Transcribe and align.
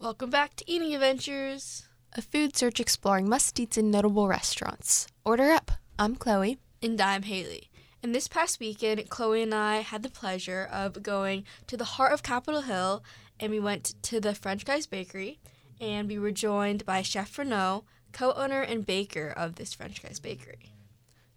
Welcome 0.00 0.30
back 0.30 0.56
to 0.56 0.64
Eating 0.66 0.94
Adventures. 0.94 1.86
A 2.14 2.22
food 2.22 2.56
search 2.56 2.80
exploring 2.80 3.28
must 3.28 3.60
eats 3.60 3.76
in 3.76 3.90
notable 3.90 4.28
restaurants. 4.28 5.06
Order 5.26 5.50
up. 5.50 5.72
I'm 5.98 6.16
Chloe. 6.16 6.56
And 6.82 6.98
I'm 6.98 7.24
Hayley. 7.24 7.70
And 8.02 8.14
this 8.14 8.26
past 8.26 8.60
weekend, 8.60 9.10
Chloe 9.10 9.42
and 9.42 9.54
I 9.54 9.80
had 9.80 10.02
the 10.02 10.08
pleasure 10.08 10.66
of 10.72 11.02
going 11.02 11.44
to 11.66 11.76
the 11.76 11.84
heart 11.84 12.14
of 12.14 12.22
Capitol 12.22 12.62
Hill 12.62 13.04
and 13.38 13.52
we 13.52 13.60
went 13.60 13.92
to 14.04 14.20
the 14.20 14.34
French 14.34 14.64
Guys 14.64 14.86
Bakery 14.86 15.38
and 15.82 16.08
we 16.08 16.18
were 16.18 16.30
joined 16.30 16.86
by 16.86 17.02
Chef 17.02 17.38
Renaud, 17.38 17.84
co 18.12 18.32
owner 18.32 18.62
and 18.62 18.86
baker 18.86 19.28
of 19.36 19.56
this 19.56 19.74
French 19.74 20.02
Guys 20.02 20.18
Bakery. 20.18 20.72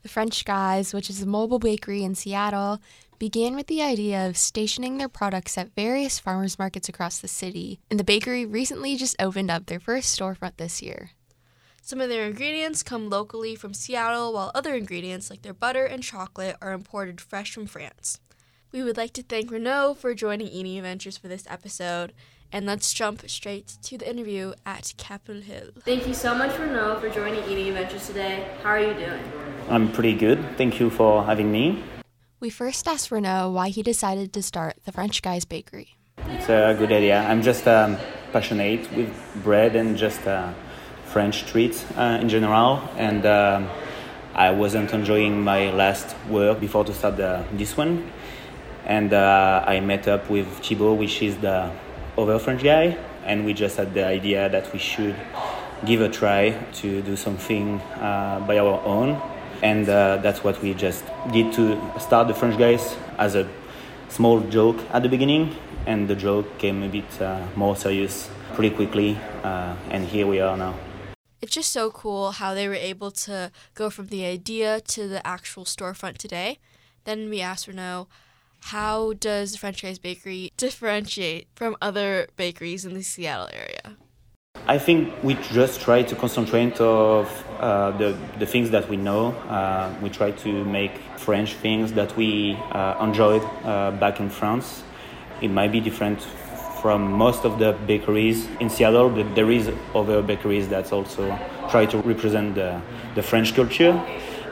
The 0.04 0.09
French 0.09 0.45
Guys, 0.45 0.93
which 0.93 1.09
is 1.09 1.21
a 1.21 1.25
mobile 1.25 1.59
bakery 1.59 2.02
in 2.02 2.16
Seattle, 2.16 2.80
began 3.20 3.55
with 3.55 3.68
the 3.68 3.82
idea 3.82 4.27
of 4.27 4.38
stationing 4.38 4.98
their 4.98 5.09
products 5.09 5.57
at 5.57 5.75
various 5.75 6.20
farmers 6.20 6.59
markets 6.59 6.89
across 6.89 7.20
the 7.20 7.27
city, 7.27 7.80
and 7.89 8.00
the 8.00 8.04
bakery 8.04 8.45
recently 8.45 8.95
just 8.95 9.16
opened 9.20 9.50
up 9.50 9.66
their 9.66 9.80
first 9.80 10.17
storefront 10.17 10.58
this 10.58 10.81
year. 10.81 11.12
Some 11.81 11.99
of 11.99 12.09
their 12.09 12.26
ingredients 12.26 12.81
come 12.81 13.09
locally 13.09 13.55
from 13.55 13.73
Seattle, 13.73 14.34
while 14.34 14.52
other 14.55 14.73
ingredients, 14.76 15.30
like 15.30 15.41
their 15.41 15.54
butter 15.54 15.85
and 15.85 16.02
chocolate, 16.02 16.55
are 16.62 16.71
imported 16.71 17.20
fresh 17.20 17.54
from 17.54 17.66
France. 17.66 18.20
We 18.71 18.84
would 18.84 18.98
like 18.98 19.13
to 19.13 19.23
thank 19.23 19.52
Renaud 19.52 19.95
for 19.95 20.13
joining 20.13 20.48
Eating 20.48 20.77
Adventures 20.77 21.18
for 21.18 21.27
this 21.27 21.45
episode, 21.49 22.13
and 22.52 22.66
let's 22.66 22.93
jump 22.93 23.27
straight 23.30 23.76
to 23.84 23.98
the 23.98 24.09
interview 24.09 24.54
at 24.66 24.93
Capitol 24.98 25.41
Hill. 25.41 25.71
Thank 25.82 26.07
you 26.07 26.13
so 26.13 26.34
much, 26.34 26.57
Renaud, 26.57 26.99
for 26.99 27.09
joining 27.09 27.43
Eating 27.49 27.68
Adventures 27.68 28.07
today. 28.07 28.48
How 28.63 28.70
are 28.70 28.80
you 28.80 28.93
doing? 28.93 29.21
I'm 29.70 29.91
pretty 29.91 30.13
good. 30.13 30.40
Thank 30.57 30.80
you 30.80 30.90
for 30.90 31.23
having 31.23 31.52
me. 31.52 31.84
We 32.44 32.50
first 32.50 32.90
asked 32.90 33.10
Renaud 33.10 33.52
why 33.52 33.70
he 33.70 33.82
decided 33.82 34.34
to 34.34 34.42
start 34.42 34.76
the 34.84 34.92
French 34.92 35.22
Guys 35.22 35.46
Bakery. 35.46 35.96
It's 36.28 36.50
a 36.50 36.76
good 36.78 36.92
idea. 36.92 37.24
I'm 37.24 37.42
just 37.42 37.66
um, 37.70 37.96
passionate 38.34 38.92
with 38.94 39.16
bread 39.42 39.78
and 39.78 39.96
just 39.96 40.28
uh, 40.28 40.52
French 41.06 41.46
treats 41.46 41.85
uh, 41.96 42.20
in 42.20 42.27
general, 42.27 42.82
and 42.98 43.26
um, 43.26 43.70
I 44.35 44.52
wasn't 44.52 44.91
enjoying 44.91 45.41
my 45.41 45.72
last 45.72 46.18
work 46.30 46.60
before 46.60 46.84
to 46.84 46.94
start 46.94 47.16
the, 47.16 47.46
this 47.54 47.77
one. 47.77 48.12
And 48.85 49.13
uh, 49.13 49.63
I 49.66 49.80
met 49.80 50.10
up 50.10 50.30
with 50.30 50.46
Thibaut, 50.60 50.98
which 50.98 51.22
is 51.22 51.38
the 51.38 51.72
other 52.18 52.40
French 52.40 52.62
guy, 52.62 52.98
and 53.24 53.46
we 53.46 53.54
just 53.54 53.78
had 53.78 53.94
the 53.94 54.05
idea 54.05 54.50
that 54.50 54.74
we 54.74 54.80
should 54.80 55.16
give 55.85 56.02
a 56.02 56.10
try 56.10 56.52
to 56.74 57.02
do 57.04 57.16
something 57.16 57.80
uh, 58.02 58.44
by 58.46 58.57
our 58.57 58.82
own 58.84 59.22
and 59.64 59.88
uh, 59.88 60.18
that's 60.18 60.44
what 60.44 60.62
we 60.62 60.74
just 60.74 61.04
did 61.32 61.52
to 61.54 61.82
start 61.98 62.28
the 62.28 62.34
French 62.34 62.58
guys 62.60 62.96
as 63.18 63.36
a 63.36 63.48
small 64.09 64.42
joke 64.42 64.78
at 64.92 65.02
the 65.02 65.09
beginning, 65.09 65.56
and 65.88 66.08
the 66.08 66.16
joke 66.16 66.58
came 66.59 66.84
a 66.84 66.90
bit 66.90 67.22
uh, 67.22 67.40
more 67.56 67.75
serious 67.75 68.30
pretty 68.53 68.75
quickly, 68.75 69.18
uh, 69.44 69.74
and 69.90 70.06
here 70.08 70.28
we 70.28 70.40
are 70.40 70.58
now. 70.58 70.75
It's 71.41 71.53
just 71.53 71.72
so 71.72 71.90
cool 71.91 72.31
how 72.31 72.53
they 72.53 72.68
were 72.68 72.75
able 72.75 73.12
to 73.12 73.52
go 73.74 73.90
from 73.90 74.08
the 74.08 74.25
idea 74.25 74.81
to 74.81 75.08
the 75.08 75.25
actual 75.25 75.66
storefront 75.66 76.18
today. 76.18 76.59
Then 77.06 77.30
we 77.30 77.41
asked 77.41 77.68
Renaud, 77.68 78.08
how 78.68 79.14
does 79.14 79.52
the 79.52 79.58
French 79.58 79.81
Guys 79.81 80.00
Bakery 80.00 80.53
differentiate 80.56 81.47
from 81.56 81.75
other 81.81 82.28
bakeries 82.38 82.86
in 82.86 82.94
the 82.94 83.03
Seattle 83.03 83.50
area? 83.52 83.97
I 84.66 84.78
think 84.78 85.13
we 85.22 85.34
just 85.34 85.81
try 85.81 86.03
to 86.03 86.16
concentrate 86.16 86.79
of 86.79 87.28
uh, 87.59 87.91
the, 87.97 88.18
the 88.40 88.46
things 88.46 88.69
that 88.69 88.88
we 88.88 88.95
know. 88.95 89.31
Uh, 89.50 89.94
we 90.01 90.09
try 90.09 90.31
to 90.31 90.63
make 90.63 90.97
French 91.18 91.56
things 91.56 91.91
that 91.94 92.16
we 92.16 92.57
uh, 92.72 92.95
enjoyed 93.06 93.44
uh, 93.66 93.91
back 93.91 94.22
in 94.22 94.29
France. 94.29 94.84
It 95.41 95.50
might 95.50 95.73
be 95.73 95.81
different 95.81 96.22
from 96.81 97.12
most 97.12 97.44
of 97.44 97.59
the 97.59 97.73
bakeries 97.85 98.47
in 98.62 98.69
Seattle, 98.69 99.09
but 99.09 99.35
there 99.35 99.51
is 99.51 99.69
other 99.94 100.22
bakeries 100.22 100.69
that 100.69 100.94
also 100.94 101.38
try 101.69 101.85
to 101.85 101.97
represent 101.97 102.56
the, 102.56 102.81
the 103.16 103.22
French 103.22 103.53
culture. 103.53 103.91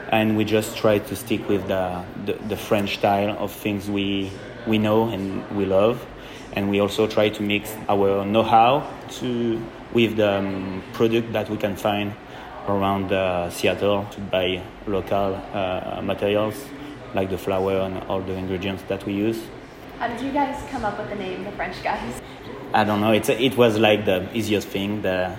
And 0.09 0.35
we 0.35 0.43
just 0.43 0.75
try 0.75 0.99
to 0.99 1.15
stick 1.15 1.47
with 1.47 1.69
the, 1.69 2.03
the, 2.25 2.33
the 2.49 2.57
French 2.57 2.97
style 2.97 3.37
of 3.39 3.49
things 3.49 3.89
we, 3.89 4.29
we 4.67 4.77
know 4.77 5.07
and 5.07 5.49
we 5.57 5.65
love. 5.65 6.05
And 6.51 6.69
we 6.69 6.81
also 6.81 7.07
try 7.07 7.29
to 7.29 7.41
mix 7.41 7.73
our 7.87 8.25
know-how 8.25 8.91
to 9.21 9.65
with 9.93 10.15
the 10.17 10.37
um, 10.37 10.83
product 10.93 11.33
that 11.33 11.49
we 11.49 11.57
can 11.57 11.75
find 11.75 12.13
around 12.67 13.11
uh, 13.11 13.49
Seattle 13.49 14.05
to 14.11 14.21
buy 14.21 14.61
local 14.87 15.35
uh, 15.53 16.01
materials 16.03 16.55
like 17.13 17.29
the 17.29 17.37
flour 17.37 17.81
and 17.81 17.97
all 18.03 18.21
the 18.21 18.33
ingredients 18.33 18.83
that 18.87 19.05
we 19.05 19.13
use. 19.13 19.41
How 19.99 20.07
did 20.07 20.21
you 20.21 20.31
guys 20.31 20.63
come 20.69 20.85
up 20.85 20.97
with 20.97 21.09
the 21.09 21.15
name 21.15 21.43
The 21.43 21.51
French 21.51 21.83
Guys? 21.83 22.21
I 22.73 22.83
don't 22.83 23.01
know. 23.01 23.11
It's 23.11 23.29
a, 23.29 23.41
it 23.41 23.57
was 23.57 23.77
like 23.77 24.05
the 24.05 24.29
easiest 24.35 24.67
thing. 24.69 25.01
The, 25.01 25.35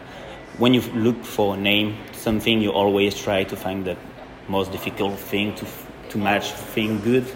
when 0.59 0.75
you 0.75 0.83
look 0.93 1.25
for 1.25 1.55
a 1.55 1.59
name, 1.59 1.97
something 2.13 2.61
you 2.61 2.71
always 2.71 3.19
try 3.19 3.45
to 3.45 3.57
find 3.57 3.85
the 3.85 3.97
most 4.49 4.71
difficult 4.71 5.19
thing 5.19 5.55
to 5.55 5.67
to 6.11 6.19
match 6.19 6.53
thing 6.53 7.01
good. 7.01 7.27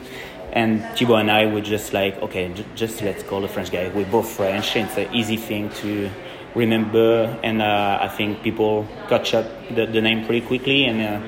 And 0.52 0.84
Thibaut 0.96 1.20
and 1.20 1.30
I 1.30 1.46
were 1.46 1.60
just 1.62 1.92
like, 1.92 2.16
okay, 2.22 2.52
j- 2.52 2.64
just 2.74 3.02
let's 3.02 3.22
call 3.22 3.40
the 3.40 3.48
French 3.48 3.70
guy. 3.70 3.88
We're 3.88 4.06
both 4.06 4.28
French. 4.28 4.76
It's 4.76 4.96
an 4.96 5.12
easy 5.14 5.36
thing 5.36 5.70
to 5.80 6.10
remember, 6.56 7.38
and 7.42 7.60
uh, 7.60 7.98
I 8.00 8.08
think 8.08 8.42
people 8.42 8.88
catch 9.08 9.34
up 9.34 9.46
the, 9.74 9.86
the 9.86 10.00
name 10.00 10.24
pretty 10.24 10.44
quickly, 10.44 10.86
and 10.86 11.00
uh, 11.00 11.26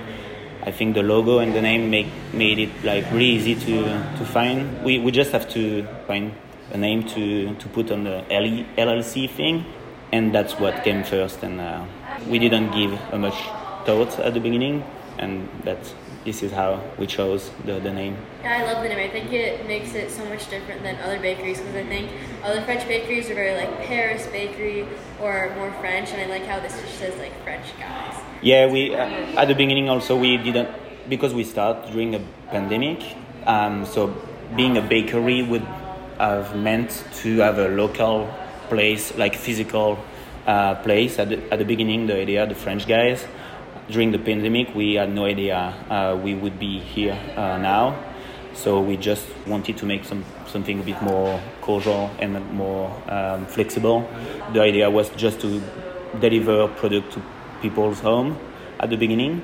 I 0.62 0.72
think 0.72 0.94
the 0.94 1.02
logo 1.02 1.38
and 1.38 1.54
the 1.54 1.60
name 1.60 1.90
make 1.90 2.08
made 2.32 2.58
it 2.58 2.70
like 2.82 3.04
really 3.12 3.36
easy 3.36 3.54
to 3.54 3.82
to 4.18 4.24
find. 4.24 4.82
We 4.82 4.98
we 4.98 5.12
just 5.12 5.30
have 5.32 5.48
to 5.50 5.86
find 6.06 6.32
a 6.72 6.78
name 6.78 7.04
to 7.14 7.54
to 7.54 7.68
put 7.68 7.90
on 7.90 8.04
the 8.04 8.24
LLC 8.30 9.28
thing, 9.30 9.64
and 10.12 10.34
that's 10.34 10.58
what 10.58 10.82
came 10.82 11.04
first. 11.04 11.42
And 11.42 11.60
uh, 11.60 11.84
we 12.26 12.38
didn't 12.38 12.72
give 12.72 12.98
a 13.12 13.18
much 13.18 13.38
thought 13.84 14.18
at 14.18 14.32
the 14.34 14.40
beginning, 14.40 14.82
and 15.18 15.48
that's 15.62 15.94
this 16.24 16.42
is 16.42 16.52
how 16.52 16.82
we 16.98 17.06
chose 17.06 17.50
the, 17.64 17.80
the 17.80 17.92
name. 17.92 18.16
Yeah, 18.42 18.58
I 18.58 18.72
love 18.72 18.82
the 18.82 18.88
name. 18.88 18.98
I 18.98 19.08
think 19.08 19.32
it 19.32 19.66
makes 19.66 19.94
it 19.94 20.10
so 20.10 20.24
much 20.26 20.48
different 20.50 20.82
than 20.82 20.96
other 20.96 21.18
bakeries 21.20 21.58
because 21.58 21.76
I 21.76 21.84
think 21.84 22.10
other 22.42 22.62
French 22.62 22.86
bakeries 22.86 23.30
are 23.30 23.34
very 23.34 23.56
like 23.56 23.86
Paris 23.86 24.26
bakery 24.26 24.86
or 25.20 25.52
more 25.56 25.72
French, 25.80 26.10
and 26.10 26.20
I 26.20 26.26
like 26.26 26.46
how 26.46 26.60
this 26.60 26.78
just 26.80 26.98
says 26.98 27.16
like 27.18 27.32
French 27.42 27.66
guys. 27.78 28.14
Yeah, 28.42 28.70
we 28.70 28.94
uh, 28.94 29.06
at 29.40 29.46
the 29.46 29.54
beginning 29.54 29.88
also 29.88 30.16
we 30.16 30.36
didn't 30.36 30.68
because 31.08 31.34
we 31.34 31.44
started 31.44 31.92
during 31.92 32.14
a 32.14 32.20
pandemic. 32.50 33.02
Um, 33.46 33.86
so 33.86 34.14
being 34.56 34.76
a 34.76 34.82
bakery 34.82 35.42
would 35.42 35.66
have 36.18 36.56
meant 36.56 37.04
to 37.22 37.38
have 37.38 37.58
a 37.58 37.68
local 37.68 38.28
place, 38.68 39.16
like 39.16 39.34
physical 39.34 39.98
uh, 40.46 40.74
place. 40.76 41.18
At 41.18 41.30
the, 41.30 41.52
at 41.52 41.58
the 41.58 41.64
beginning, 41.64 42.06
the 42.06 42.16
idea, 42.16 42.46
the 42.46 42.54
French 42.54 42.86
guys 42.86 43.24
during 43.90 44.12
the 44.12 44.18
pandemic, 44.18 44.74
we 44.74 44.94
had 44.94 45.12
no 45.12 45.24
idea 45.24 45.74
uh, 45.90 46.18
we 46.22 46.34
would 46.34 46.58
be 46.58 46.78
here 46.78 47.18
uh, 47.36 47.58
now. 47.58 47.96
So 48.54 48.80
we 48.80 48.96
just 48.96 49.26
wanted 49.46 49.78
to 49.78 49.86
make 49.86 50.04
some 50.04 50.24
something 50.46 50.80
a 50.80 50.82
bit 50.82 51.00
more 51.02 51.40
casual 51.62 52.10
and 52.18 52.32
more 52.52 52.90
um, 53.08 53.46
flexible. 53.46 54.08
The 54.52 54.60
idea 54.60 54.90
was 54.90 55.10
just 55.10 55.40
to 55.40 55.62
deliver 56.20 56.68
product 56.68 57.12
to 57.12 57.22
people's 57.62 58.00
home 58.00 58.36
at 58.80 58.90
the 58.90 58.96
beginning, 58.96 59.42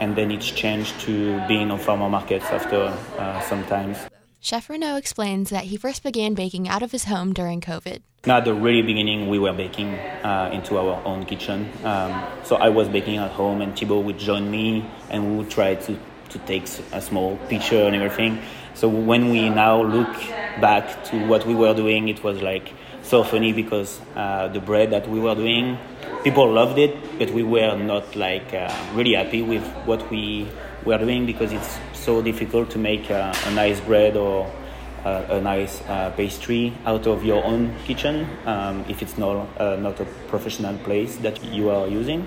and 0.00 0.16
then 0.16 0.30
it's 0.30 0.50
changed 0.50 0.98
to 1.00 1.46
being 1.46 1.70
on 1.70 1.78
farmer 1.78 2.08
markets 2.08 2.46
after 2.46 2.94
uh, 3.18 3.40
sometimes. 3.40 3.98
Chef 4.40 4.70
Renaud 4.70 4.96
explains 4.96 5.50
that 5.50 5.64
he 5.64 5.76
first 5.76 6.04
began 6.04 6.34
baking 6.34 6.68
out 6.68 6.82
of 6.82 6.92
his 6.92 7.04
home 7.04 7.32
during 7.34 7.60
COVID. 7.60 8.02
At 8.24 8.44
the 8.44 8.54
really 8.54 8.82
beginning, 8.82 9.28
we 9.28 9.38
were 9.38 9.52
baking 9.52 9.94
uh, 9.94 10.50
into 10.52 10.78
our 10.78 11.04
own 11.04 11.24
kitchen. 11.24 11.68
Um, 11.82 12.24
so 12.44 12.54
I 12.54 12.68
was 12.68 12.88
baking 12.88 13.16
at 13.16 13.32
home, 13.32 13.60
and 13.60 13.76
Thibaut 13.76 14.04
would 14.04 14.18
join 14.18 14.48
me, 14.48 14.88
and 15.10 15.28
we 15.28 15.38
would 15.38 15.50
try 15.50 15.74
to, 15.74 15.98
to 16.30 16.38
take 16.46 16.68
a 16.92 17.00
small 17.02 17.36
picture 17.48 17.82
and 17.82 17.96
everything. 17.96 18.40
So 18.74 18.88
when 18.88 19.30
we 19.30 19.50
now 19.50 19.82
look 19.82 20.14
back 20.60 21.02
to 21.06 21.26
what 21.26 21.44
we 21.44 21.54
were 21.56 21.74
doing, 21.74 22.08
it 22.08 22.22
was 22.22 22.40
like 22.40 22.72
so 23.02 23.24
funny 23.24 23.52
because 23.52 24.00
uh, 24.14 24.46
the 24.48 24.60
bread 24.60 24.90
that 24.92 25.08
we 25.08 25.18
were 25.18 25.34
doing, 25.34 25.78
people 26.22 26.52
loved 26.52 26.78
it, 26.78 26.96
but 27.18 27.30
we 27.30 27.42
were 27.42 27.76
not 27.76 28.14
like 28.14 28.54
uh, 28.54 28.72
really 28.94 29.14
happy 29.14 29.42
with 29.42 29.66
what 29.84 30.08
we 30.10 30.46
were 30.88 30.98
doing 30.98 31.26
because 31.26 31.52
it's 31.52 31.78
so 31.92 32.22
difficult 32.22 32.70
to 32.70 32.78
make 32.78 33.10
a, 33.10 33.32
a 33.44 33.50
nice 33.52 33.78
bread 33.80 34.16
or 34.16 34.50
a, 35.04 35.36
a 35.36 35.40
nice 35.40 35.82
uh, 35.82 36.10
pastry 36.16 36.72
out 36.86 37.06
of 37.06 37.24
your 37.24 37.44
own 37.44 37.74
kitchen 37.84 38.26
um, 38.46 38.84
if 38.88 39.02
it's 39.02 39.18
not 39.18 39.46
uh, 39.60 39.76
not 39.76 40.00
a 40.00 40.06
professional 40.28 40.76
place 40.78 41.16
that 41.16 41.44
you 41.44 41.70
are 41.70 41.86
using. 41.86 42.26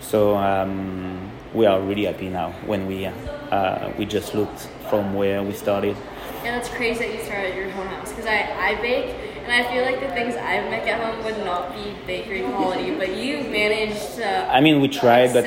So 0.00 0.36
um, 0.36 1.30
we 1.54 1.64
are 1.66 1.80
really 1.80 2.04
happy 2.04 2.28
now 2.28 2.52
when 2.66 2.86
we 2.86 3.06
uh, 3.06 3.92
we 3.98 4.04
just 4.04 4.34
looked 4.34 4.68
from 4.90 5.14
where 5.14 5.42
we 5.42 5.54
started. 5.54 5.96
Yeah, 6.44 6.58
it's 6.58 6.68
crazy 6.68 6.98
that 7.06 7.14
you 7.14 7.22
started 7.24 7.52
at 7.52 7.56
your 7.56 7.70
home 7.70 7.86
house 7.86 8.10
because 8.10 8.26
I, 8.26 8.40
I 8.68 8.74
bake 8.82 9.16
and 9.44 9.52
I 9.52 9.62
feel 9.72 9.82
like 9.82 10.00
the 10.00 10.08
things 10.08 10.36
I 10.36 10.60
make 10.68 10.86
at 10.86 11.00
home 11.00 11.24
would 11.24 11.38
not 11.44 11.74
be 11.74 11.94
bakery 12.06 12.42
quality, 12.42 12.94
but 12.94 13.16
you 13.16 13.44
managed 13.44 14.16
to. 14.16 14.26
I 14.52 14.60
mean, 14.60 14.80
we 14.82 14.88
tried, 14.88 15.32
but 15.32 15.44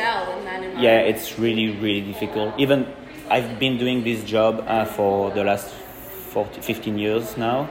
yeah, 0.79 0.99
it's 0.99 1.39
really 1.39 1.69
really 1.77 2.01
difficult. 2.01 2.53
Even 2.57 2.87
I've 3.29 3.59
been 3.59 3.77
doing 3.77 4.03
this 4.03 4.23
job 4.23 4.63
uh, 4.67 4.85
for 4.85 5.31
the 5.31 5.43
last 5.43 5.73
40, 5.73 6.61
15 6.61 6.97
years 6.97 7.37
now, 7.37 7.69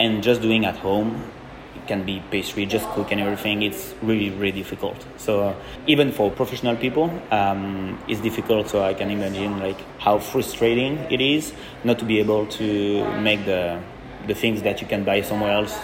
and 0.00 0.22
just 0.22 0.40
doing 0.40 0.64
at 0.64 0.76
home, 0.76 1.22
it 1.76 1.86
can 1.86 2.04
be 2.04 2.22
pastry, 2.30 2.64
just 2.64 2.88
cook 2.90 3.12
and 3.12 3.20
everything. 3.20 3.62
It's 3.62 3.94
really 4.02 4.30
really 4.30 4.52
difficult. 4.52 5.04
So 5.16 5.40
uh, 5.40 5.54
even 5.86 6.12
for 6.12 6.30
professional 6.30 6.76
people, 6.76 7.10
um, 7.30 7.98
it's 8.08 8.20
difficult. 8.20 8.68
So 8.68 8.82
I 8.82 8.94
can 8.94 9.10
imagine 9.10 9.58
like 9.58 9.80
how 9.98 10.18
frustrating 10.18 10.98
it 11.10 11.20
is 11.20 11.52
not 11.84 11.98
to 11.98 12.04
be 12.04 12.20
able 12.20 12.46
to 12.58 13.18
make 13.20 13.44
the 13.44 13.80
the 14.26 14.34
things 14.34 14.62
that 14.62 14.80
you 14.80 14.86
can 14.86 15.04
buy 15.04 15.20
somewhere 15.20 15.52
else 15.52 15.76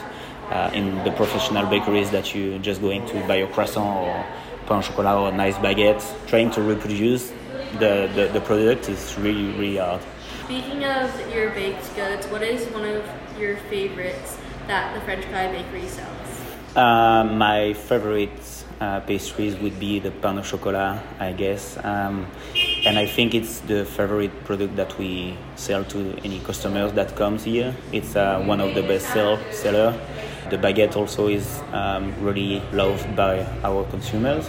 uh, 0.51 0.71
in 0.73 1.03
the 1.05 1.11
professional 1.13 1.67
bakeries 1.67 2.11
that 2.11 2.35
you 2.35 2.59
just 2.61 2.81
going 2.81 3.05
to 3.07 3.27
buy 3.27 3.37
a 3.37 3.47
croissant 3.49 3.97
or 3.97 4.25
pain 4.69 4.79
au 4.79 4.83
chocolat 4.83 5.17
or 5.17 5.33
nice 5.33 5.57
baguette. 5.59 6.03
Trying 6.27 6.51
to 6.53 6.63
reproduce 6.63 7.33
the, 7.79 8.09
the, 8.15 8.31
the 8.33 8.41
product 8.41 8.89
is 8.89 9.17
really 9.19 9.51
really 9.59 9.79
hard. 9.79 10.01
Speaking 10.45 10.85
of 10.85 11.11
your 11.35 11.51
baked 11.51 11.95
goods, 11.97 12.27
what 12.29 12.43
is 12.43 12.67
one 12.73 12.85
of 12.85 13.03
your 13.39 13.57
favorites 13.71 14.39
that 14.67 14.95
the 14.95 15.01
French 15.03 15.25
Guys 15.31 15.51
Bakery 15.53 15.87
sells? 15.89 16.15
Uh, 16.77 17.25
my 17.25 17.73
favorite 17.73 18.65
uh, 18.81 19.01
pastries 19.01 19.57
would 19.57 19.79
be 19.81 19.99
the 19.99 20.11
pain 20.11 20.39
au 20.39 20.43
chocolat, 20.43 21.03
I 21.19 21.33
guess. 21.33 21.77
Um, 21.85 22.27
and 22.87 22.99
I 22.99 23.07
think 23.07 23.35
it's 23.35 23.61
the 23.61 23.85
favorite 23.85 24.45
product 24.45 24.77
that 24.77 24.97
we 24.99 25.37
sell 25.57 25.85
to 25.85 26.17
any 26.25 26.41
customers 26.41 26.93
that 26.93 27.17
comes 27.17 27.45
here. 27.45 27.75
It's 27.93 28.15
uh, 28.17 28.43
one 28.47 28.61
of 28.61 28.75
the 28.75 28.83
best 28.83 29.09
sell 29.13 29.39
seller. 29.51 29.95
The 30.51 30.57
baguette 30.57 30.97
also 30.97 31.29
is 31.29 31.61
um, 31.73 32.15
really 32.21 32.63
loved 32.73 33.15
by 33.17 33.45
our 33.65 33.85
consumers. 33.91 34.49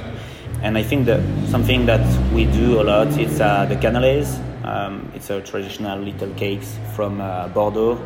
And 0.62 0.78
I 0.78 0.84
think 0.84 1.06
that 1.06 1.22
something 1.48 1.86
that 1.86 2.06
we 2.34 2.46
do 2.46 2.82
a 2.82 2.84
lot 2.84 3.08
is 3.18 3.40
uh, 3.40 3.66
the 3.66 3.76
cannelés. 3.76 4.44
Um, 4.66 5.12
it's 5.16 5.30
a 5.30 5.42
traditional 5.42 6.00
little 6.00 6.32
cakes 6.36 6.78
from 6.96 7.22
uh, 7.22 7.48
Bordeaux. 7.50 7.98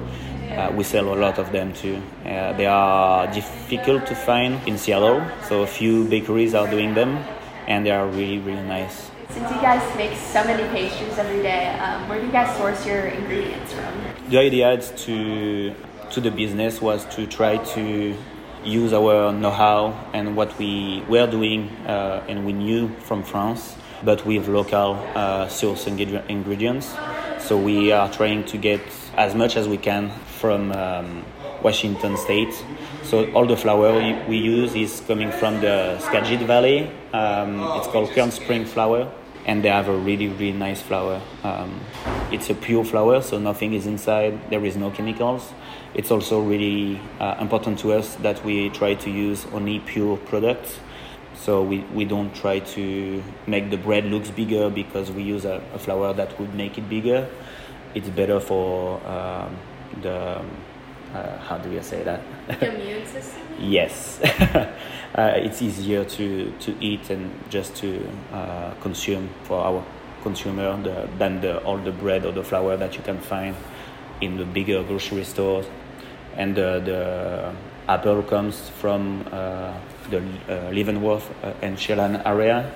Uh, 0.51 0.71
we 0.75 0.83
sell 0.83 1.13
a 1.13 1.15
lot 1.15 1.39
of 1.39 1.51
them 1.51 1.73
too. 1.73 2.01
Uh, 2.25 2.53
they 2.53 2.67
are 2.67 3.25
difficult 3.33 4.05
to 4.05 4.15
find 4.15 4.59
in 4.67 4.77
Seattle, 4.77 5.23
so 5.47 5.63
a 5.63 5.67
few 5.67 6.05
bakeries 6.05 6.53
are 6.53 6.69
doing 6.69 6.93
them, 6.93 7.17
and 7.67 7.85
they 7.85 7.91
are 7.91 8.07
really, 8.07 8.37
really 8.37 8.61
nice. 8.63 9.09
Since 9.29 9.49
you 9.49 9.61
guys 9.61 9.97
make 9.97 10.15
so 10.15 10.43
many 10.43 10.61
pastries 10.69 11.17
every 11.17 11.41
day, 11.41 11.69
um, 11.79 12.07
where 12.07 12.19
do 12.19 12.27
you 12.27 12.31
guys 12.31 12.55
source 12.55 12.85
your 12.85 13.07
ingredients 13.07 13.73
from? 13.73 14.29
The 14.29 14.37
idea 14.37 14.73
is 14.73 14.91
to 15.05 15.73
to 16.13 16.21
the 16.21 16.29
business 16.29 16.79
was 16.79 17.05
to 17.15 17.25
try 17.25 17.57
to 17.57 18.15
use 18.63 18.93
our 18.93 19.31
know-how 19.31 19.91
and 20.13 20.35
what 20.37 20.55
we 20.59 21.03
were 21.09 21.25
doing 21.25 21.69
uh, 21.87 22.23
and 22.27 22.45
we 22.45 22.53
knew 22.53 22.87
from 22.99 23.23
France, 23.23 23.75
but 24.03 24.23
with 24.23 24.47
local 24.47 24.93
uh, 25.15 25.47
source 25.47 25.87
ingredients. 25.87 26.93
So 27.39 27.57
we 27.57 27.91
are 27.91 28.11
trying 28.11 28.45
to 28.45 28.57
get 28.57 28.81
as 29.17 29.33
much 29.33 29.57
as 29.57 29.67
we 29.67 29.77
can 29.77 30.11
from 30.39 30.71
um, 30.73 31.25
Washington 31.63 32.15
State. 32.17 32.53
So 33.01 33.31
all 33.33 33.47
the 33.47 33.57
flour 33.57 33.93
we, 34.27 34.37
use 34.37 34.75
is 34.75 35.01
coming 35.07 35.31
from 35.31 35.61
the 35.61 35.97
Skagit 35.99 36.41
Valley. 36.41 36.91
Um, 37.11 37.59
it's 37.77 37.87
called 37.87 38.09
Cairnspring 38.09 38.67
flour, 38.67 39.11
and 39.47 39.63
they 39.63 39.69
have 39.69 39.89
a 39.89 39.97
really 39.97 40.27
really 40.27 40.57
nice 40.57 40.81
flour. 40.81 41.19
Um, 41.43 41.81
it's 42.31 42.51
a 42.51 42.55
pure 42.55 42.85
flour, 42.85 43.21
so 43.21 43.39
nothing 43.39 43.73
is 43.73 43.87
inside. 43.87 44.51
There 44.51 44.63
is 44.63 44.77
no 44.77 44.91
chemicals. 44.91 45.51
It's 45.95 46.09
also 46.09 46.41
really 46.41 46.99
uh, 47.19 47.35
important 47.39 47.79
to 47.79 47.93
us 47.93 48.15
that 48.15 48.43
we 48.43 48.69
try 48.69 48.95
to 48.95 49.09
use 49.09 49.45
only 49.53 49.79
pure 49.79 50.17
products. 50.17 50.79
So 51.35 51.61
we, 51.61 51.79
we 51.93 52.05
don't 52.05 52.33
try 52.33 52.59
to 52.59 53.23
make 53.47 53.69
the 53.69 53.77
bread 53.77 54.05
looks 54.05 54.31
bigger 54.31 54.69
because 54.69 55.11
we 55.11 55.23
use 55.23 55.45
a, 55.45 55.61
a 55.73 55.79
flour 55.79 56.13
that 56.13 56.39
would 56.39 56.55
make 56.55 56.77
it 56.77 56.89
bigger. 56.89 57.29
It's 57.93 58.09
better 58.09 58.39
for 58.39 59.05
um, 59.05 59.55
the 60.01 60.41
uh, 61.13 61.37
how 61.39 61.57
do 61.57 61.71
you 61.71 61.81
say 61.83 62.03
that? 62.03 62.21
immune 62.61 63.05
system. 63.05 63.41
yes, 63.59 64.19
uh, 64.55 64.69
it's 65.35 65.61
easier 65.61 66.03
to, 66.03 66.51
to 66.59 66.75
eat 66.83 67.09
and 67.11 67.31
just 67.49 67.75
to 67.75 68.03
uh, 68.31 68.73
consume 68.81 69.29
for 69.43 69.59
our 69.59 69.85
consumer 70.23 70.75
the, 70.81 71.07
than 71.19 71.41
the, 71.41 71.61
all 71.63 71.77
the 71.77 71.91
bread 71.91 72.25
or 72.25 72.31
the 72.31 72.43
flour 72.43 72.77
that 72.77 72.95
you 72.95 73.03
can 73.03 73.19
find 73.19 73.55
in 74.21 74.37
the 74.37 74.45
bigger 74.45 74.81
grocery 74.83 75.23
stores. 75.23 75.67
And 76.35 76.55
the, 76.55 76.81
the 76.83 77.53
apple 77.87 78.23
comes 78.23 78.69
from 78.69 79.25
uh, 79.31 79.73
the 80.09 80.23
uh, 80.49 80.69
Leavenworth 80.71 81.29
uh, 81.43 81.53
and 81.61 81.77
Chelan 81.77 82.21
area 82.25 82.71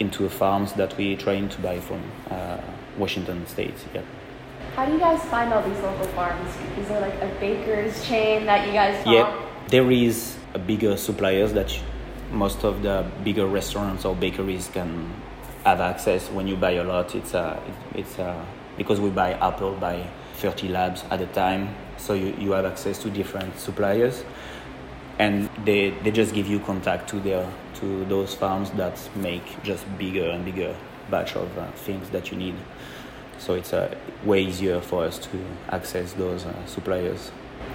into 0.00 0.28
farms 0.28 0.72
that 0.74 0.96
we're 0.96 1.16
trying 1.16 1.48
to 1.48 1.60
buy 1.60 1.80
from 1.80 2.02
uh, 2.30 2.58
Washington 2.98 3.46
State. 3.46 3.74
Yeah. 3.94 4.02
How 4.74 4.86
do 4.86 4.92
you 4.92 4.98
guys 4.98 5.22
find 5.26 5.52
all 5.52 5.62
these 5.62 5.78
local 5.80 6.06
farms? 6.08 6.50
Is 6.78 6.88
there 6.88 7.00
like 7.00 7.14
a 7.22 7.28
baker's 7.38 8.06
chain 8.06 8.46
that 8.46 8.66
you 8.66 8.72
guys 8.72 9.02
follow? 9.04 9.16
Yeah, 9.16 9.48
there 9.68 9.90
is 9.90 10.36
a 10.52 10.58
bigger 10.58 10.96
suppliers 10.96 11.52
that 11.52 11.78
most 12.32 12.64
of 12.64 12.82
the 12.82 13.06
bigger 13.22 13.46
restaurants 13.46 14.04
or 14.04 14.16
bakeries 14.16 14.68
can 14.72 15.12
have 15.64 15.80
access 15.80 16.28
when 16.30 16.48
you 16.48 16.56
buy 16.56 16.72
a 16.72 16.84
lot. 16.84 17.14
It's 17.14 17.34
a, 17.34 17.62
it's 17.94 18.18
a, 18.18 18.44
because 18.76 19.00
we 19.00 19.10
buy 19.10 19.34
apple 19.34 19.74
by 19.74 20.06
30 20.36 20.68
labs 20.68 21.04
at 21.10 21.20
a 21.20 21.26
time, 21.26 21.74
so 21.98 22.14
you, 22.14 22.34
you 22.38 22.52
have 22.52 22.64
access 22.64 22.98
to 22.98 23.10
different 23.10 23.58
suppliers 23.58 24.24
and 25.18 25.48
they, 25.64 25.90
they 25.90 26.10
just 26.10 26.34
give 26.34 26.46
you 26.46 26.58
contact 26.60 27.08
to 27.10 27.20
their 27.20 27.48
to 27.74 28.04
those 28.06 28.34
farms 28.34 28.70
that 28.72 28.98
make 29.16 29.62
just 29.62 29.84
bigger 29.98 30.30
and 30.30 30.44
bigger 30.44 30.74
batch 31.10 31.36
of 31.36 31.58
uh, 31.58 31.70
things 31.72 32.08
that 32.10 32.30
you 32.30 32.36
need. 32.36 32.54
So 33.38 33.54
it's 33.54 33.72
uh, 33.72 33.94
way 34.24 34.44
easier 34.44 34.80
for 34.80 35.04
us 35.04 35.18
to 35.18 35.44
access 35.68 36.12
those 36.12 36.46
uh, 36.46 36.66
suppliers. 36.66 37.30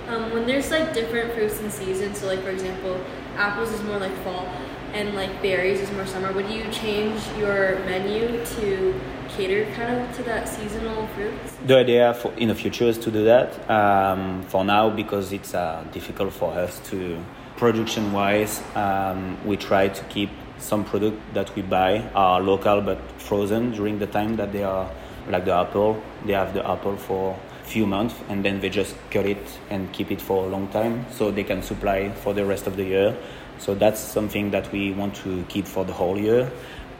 Um, 0.07 0.31
when 0.33 0.47
there's 0.47 0.71
like 0.71 0.93
different 0.93 1.33
fruits 1.33 1.59
in 1.59 1.69
season 1.69 2.15
so 2.15 2.27
like 2.27 2.41
for 2.41 2.49
example 2.49 2.99
apples 3.35 3.71
is 3.71 3.81
more 3.83 3.97
like 3.97 4.15
fall 4.23 4.47
and 4.93 5.15
like 5.15 5.41
berries 5.41 5.79
is 5.79 5.91
more 5.91 6.05
summer 6.05 6.31
would 6.31 6.49
you 6.49 6.63
change 6.71 7.21
your 7.37 7.79
menu 7.85 8.43
to 8.45 8.99
cater 9.35 9.65
kind 9.73 9.99
of 9.99 10.15
to 10.17 10.23
that 10.23 10.47
seasonal 10.47 11.07
fruits? 11.07 11.55
The 11.65 11.77
idea 11.77 12.13
for 12.13 12.33
in 12.33 12.47
the 12.49 12.55
future 12.55 12.85
is 12.85 12.97
to 12.99 13.11
do 13.11 13.23
that. 13.25 13.69
Um, 13.69 14.43
for 14.43 14.63
now, 14.63 14.89
because 14.89 15.31
it's 15.31 15.53
uh, 15.53 15.85
difficult 15.91 16.33
for 16.33 16.53
us 16.53 16.79
to 16.89 17.23
production 17.57 18.13
wise, 18.13 18.61
um, 18.75 19.37
we 19.45 19.57
try 19.57 19.89
to 19.89 20.03
keep 20.05 20.29
some 20.57 20.83
product 20.83 21.17
that 21.33 21.55
we 21.55 21.61
buy 21.61 22.03
are 22.13 22.41
local 22.41 22.81
but 22.81 22.99
frozen 23.17 23.71
during 23.71 23.99
the 23.99 24.07
time 24.07 24.35
that 24.35 24.51
they 24.51 24.63
are 24.63 24.89
like 25.29 25.45
the 25.45 25.53
apple. 25.53 26.01
They 26.25 26.33
have 26.33 26.53
the 26.53 26.67
apple 26.67 26.97
for 26.97 27.37
few 27.63 27.85
months 27.85 28.15
and 28.29 28.43
then 28.43 28.59
they 28.59 28.69
just 28.69 28.95
cut 29.11 29.25
it 29.25 29.59
and 29.69 29.91
keep 29.93 30.11
it 30.11 30.19
for 30.19 30.45
a 30.45 30.47
long 30.47 30.67
time 30.69 31.05
so 31.11 31.29
they 31.29 31.43
can 31.43 31.61
supply 31.61 32.09
for 32.09 32.33
the 32.33 32.43
rest 32.43 32.65
of 32.67 32.75
the 32.75 32.83
year. 32.83 33.15
So 33.59 33.75
that's 33.75 33.99
something 33.99 34.51
that 34.51 34.71
we 34.71 34.91
want 34.91 35.15
to 35.17 35.43
keep 35.49 35.67
for 35.67 35.85
the 35.85 35.93
whole 35.93 36.17
year. 36.17 36.51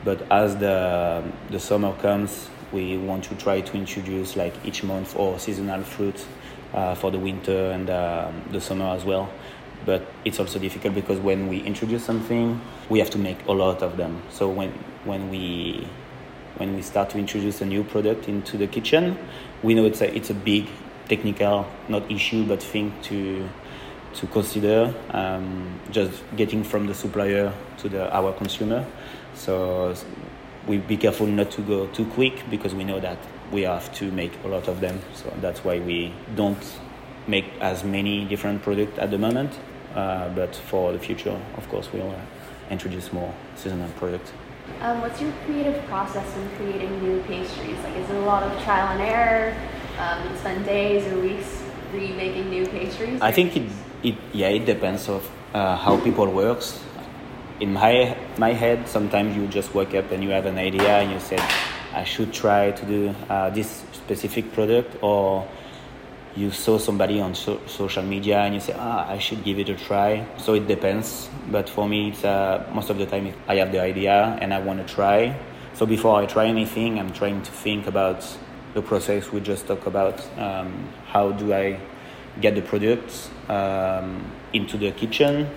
But 0.03 0.21
as 0.31 0.55
the 0.57 1.23
the 1.49 1.59
summer 1.59 1.93
comes, 1.93 2.49
we 2.71 2.97
want 2.97 3.23
to 3.25 3.35
try 3.35 3.61
to 3.61 3.73
introduce 3.77 4.35
like 4.35 4.53
each 4.65 4.83
month 4.83 5.15
or 5.15 5.39
seasonal 5.39 5.83
fruit 5.83 6.25
uh, 6.73 6.95
for 6.95 7.11
the 7.11 7.19
winter 7.19 7.71
and 7.71 7.89
uh, 7.89 8.31
the 8.51 8.61
summer 8.61 8.85
as 8.95 9.03
well. 9.03 9.29
But 9.85 10.05
it's 10.25 10.39
also 10.39 10.59
difficult 10.59 10.93
because 10.93 11.19
when 11.19 11.47
we 11.47 11.59
introduce 11.61 12.05
something, 12.05 12.61
we 12.89 12.99
have 12.99 13.09
to 13.11 13.17
make 13.17 13.45
a 13.47 13.51
lot 13.51 13.81
of 13.81 13.97
them. 13.97 14.21
So 14.29 14.49
when 14.49 14.71
when 15.03 15.29
we 15.29 15.87
when 16.57 16.75
we 16.75 16.81
start 16.81 17.09
to 17.11 17.17
introduce 17.17 17.61
a 17.61 17.65
new 17.65 17.83
product 17.83 18.27
into 18.27 18.57
the 18.57 18.67
kitchen, 18.67 19.17
we 19.63 19.73
know 19.73 19.85
it's 19.85 20.01
a 20.01 20.15
it's 20.15 20.29
a 20.29 20.33
big 20.33 20.67
technical 21.09 21.65
not 21.87 22.09
issue 22.11 22.45
but 22.45 22.61
thing 22.61 22.93
to 23.01 23.49
to 24.13 24.27
consider 24.27 24.93
um, 25.11 25.79
just 25.91 26.23
getting 26.35 26.63
from 26.63 26.87
the 26.87 26.93
supplier 26.93 27.51
to 27.77 27.89
the 27.89 28.13
our 28.15 28.31
consumer 28.33 28.85
so 29.39 29.95
we 30.67 30.77
be 30.77 30.97
careful 30.97 31.25
not 31.25 31.49
to 31.51 31.61
go 31.61 31.87
too 31.87 32.05
quick 32.05 32.43
because 32.49 32.75
we 32.75 32.83
know 32.83 32.99
that 32.99 33.17
we 33.51 33.61
have 33.61 33.91
to 33.95 34.11
make 34.11 34.31
a 34.43 34.47
lot 34.47 34.67
of 34.67 34.81
them. 34.81 34.99
So 35.13 35.33
that's 35.41 35.63
why 35.63 35.79
we 35.79 36.13
don't 36.35 36.63
make 37.27 37.45
as 37.61 37.83
many 37.83 38.25
different 38.25 38.61
products 38.61 38.99
at 38.99 39.11
the 39.11 39.17
moment. 39.17 39.57
Uh, 39.95 40.29
but 40.29 40.55
for 40.55 40.91
the 40.93 40.99
future, 40.99 41.39
of 41.57 41.67
course, 41.69 41.89
we'll 41.91 42.11
uh, 42.11 42.15
introduce 42.69 43.11
more 43.11 43.33
seasonal 43.55 43.89
products. 43.97 44.31
Um, 44.81 45.01
what's 45.01 45.19
your 45.19 45.31
creative 45.45 45.83
process 45.85 46.37
in 46.37 46.49
creating 46.57 47.01
new 47.01 47.21
pastries? 47.23 47.77
Like, 47.83 47.95
is 47.95 48.09
it 48.09 48.15
a 48.15 48.19
lot 48.19 48.43
of 48.43 48.63
trial 48.63 48.87
and 48.89 49.01
error? 49.01 49.55
Um, 49.97 50.29
you 50.29 50.37
spend 50.37 50.65
days 50.65 51.11
or 51.11 51.19
weeks 51.19 51.63
remaking 51.91 52.49
new 52.49 52.67
pastries? 52.67 53.19
I 53.19 53.31
think 53.31 53.57
it, 53.57 53.63
it 54.03 54.15
yeah, 54.31 54.49
it 54.49 54.65
depends 54.65 55.09
of 55.09 55.27
uh, 55.53 55.75
how 55.75 55.99
people 55.99 56.27
works 56.31 56.83
in 57.59 57.73
my 57.73 58.15
my 58.37 58.53
head, 58.53 58.87
sometimes 58.87 59.35
you 59.35 59.47
just 59.47 59.73
wake 59.73 59.93
up 59.93 60.11
and 60.11 60.23
you 60.23 60.29
have 60.29 60.45
an 60.45 60.57
idea 60.57 60.99
and 60.99 61.11
you 61.11 61.19
said, 61.19 61.41
I 61.93 62.03
should 62.03 62.33
try 62.33 62.71
to 62.71 62.85
do 62.85 63.15
uh, 63.29 63.49
this 63.49 63.83
specific 63.93 64.53
product, 64.53 64.97
or 65.01 65.47
you 66.35 66.51
saw 66.51 66.77
somebody 66.77 67.19
on 67.19 67.35
so- 67.35 67.59
social 67.67 68.03
media 68.03 68.39
and 68.39 68.53
you 68.53 68.59
say, 68.59 68.75
ah, 68.77 69.09
I 69.09 69.19
should 69.19 69.43
give 69.43 69.59
it 69.59 69.69
a 69.69 69.75
try. 69.75 70.25
So 70.37 70.53
it 70.53 70.67
depends, 70.67 71.29
but 71.51 71.69
for 71.69 71.87
me, 71.87 72.09
it's 72.09 72.23
uh, 72.23 72.69
most 72.73 72.89
of 72.89 72.97
the 72.97 73.05
time 73.05 73.33
I 73.47 73.55
have 73.55 73.71
the 73.71 73.81
idea 73.81 74.37
and 74.41 74.53
I 74.53 74.59
want 74.59 74.85
to 74.85 74.93
try. 74.93 75.35
So 75.73 75.85
before 75.85 76.21
I 76.21 76.25
try 76.25 76.47
anything, 76.47 76.99
I'm 76.99 77.11
trying 77.11 77.41
to 77.41 77.51
think 77.51 77.87
about 77.87 78.25
the 78.73 78.81
process 78.81 79.31
we 79.31 79.41
just 79.41 79.67
talked 79.67 79.87
about. 79.87 80.21
Um, 80.37 80.89
how 81.07 81.31
do 81.31 81.53
I 81.53 81.79
get 82.41 82.55
the 82.55 82.61
products 82.61 83.29
um, 83.49 84.31
into 84.53 84.77
the 84.77 84.91
kitchen. 84.91 85.49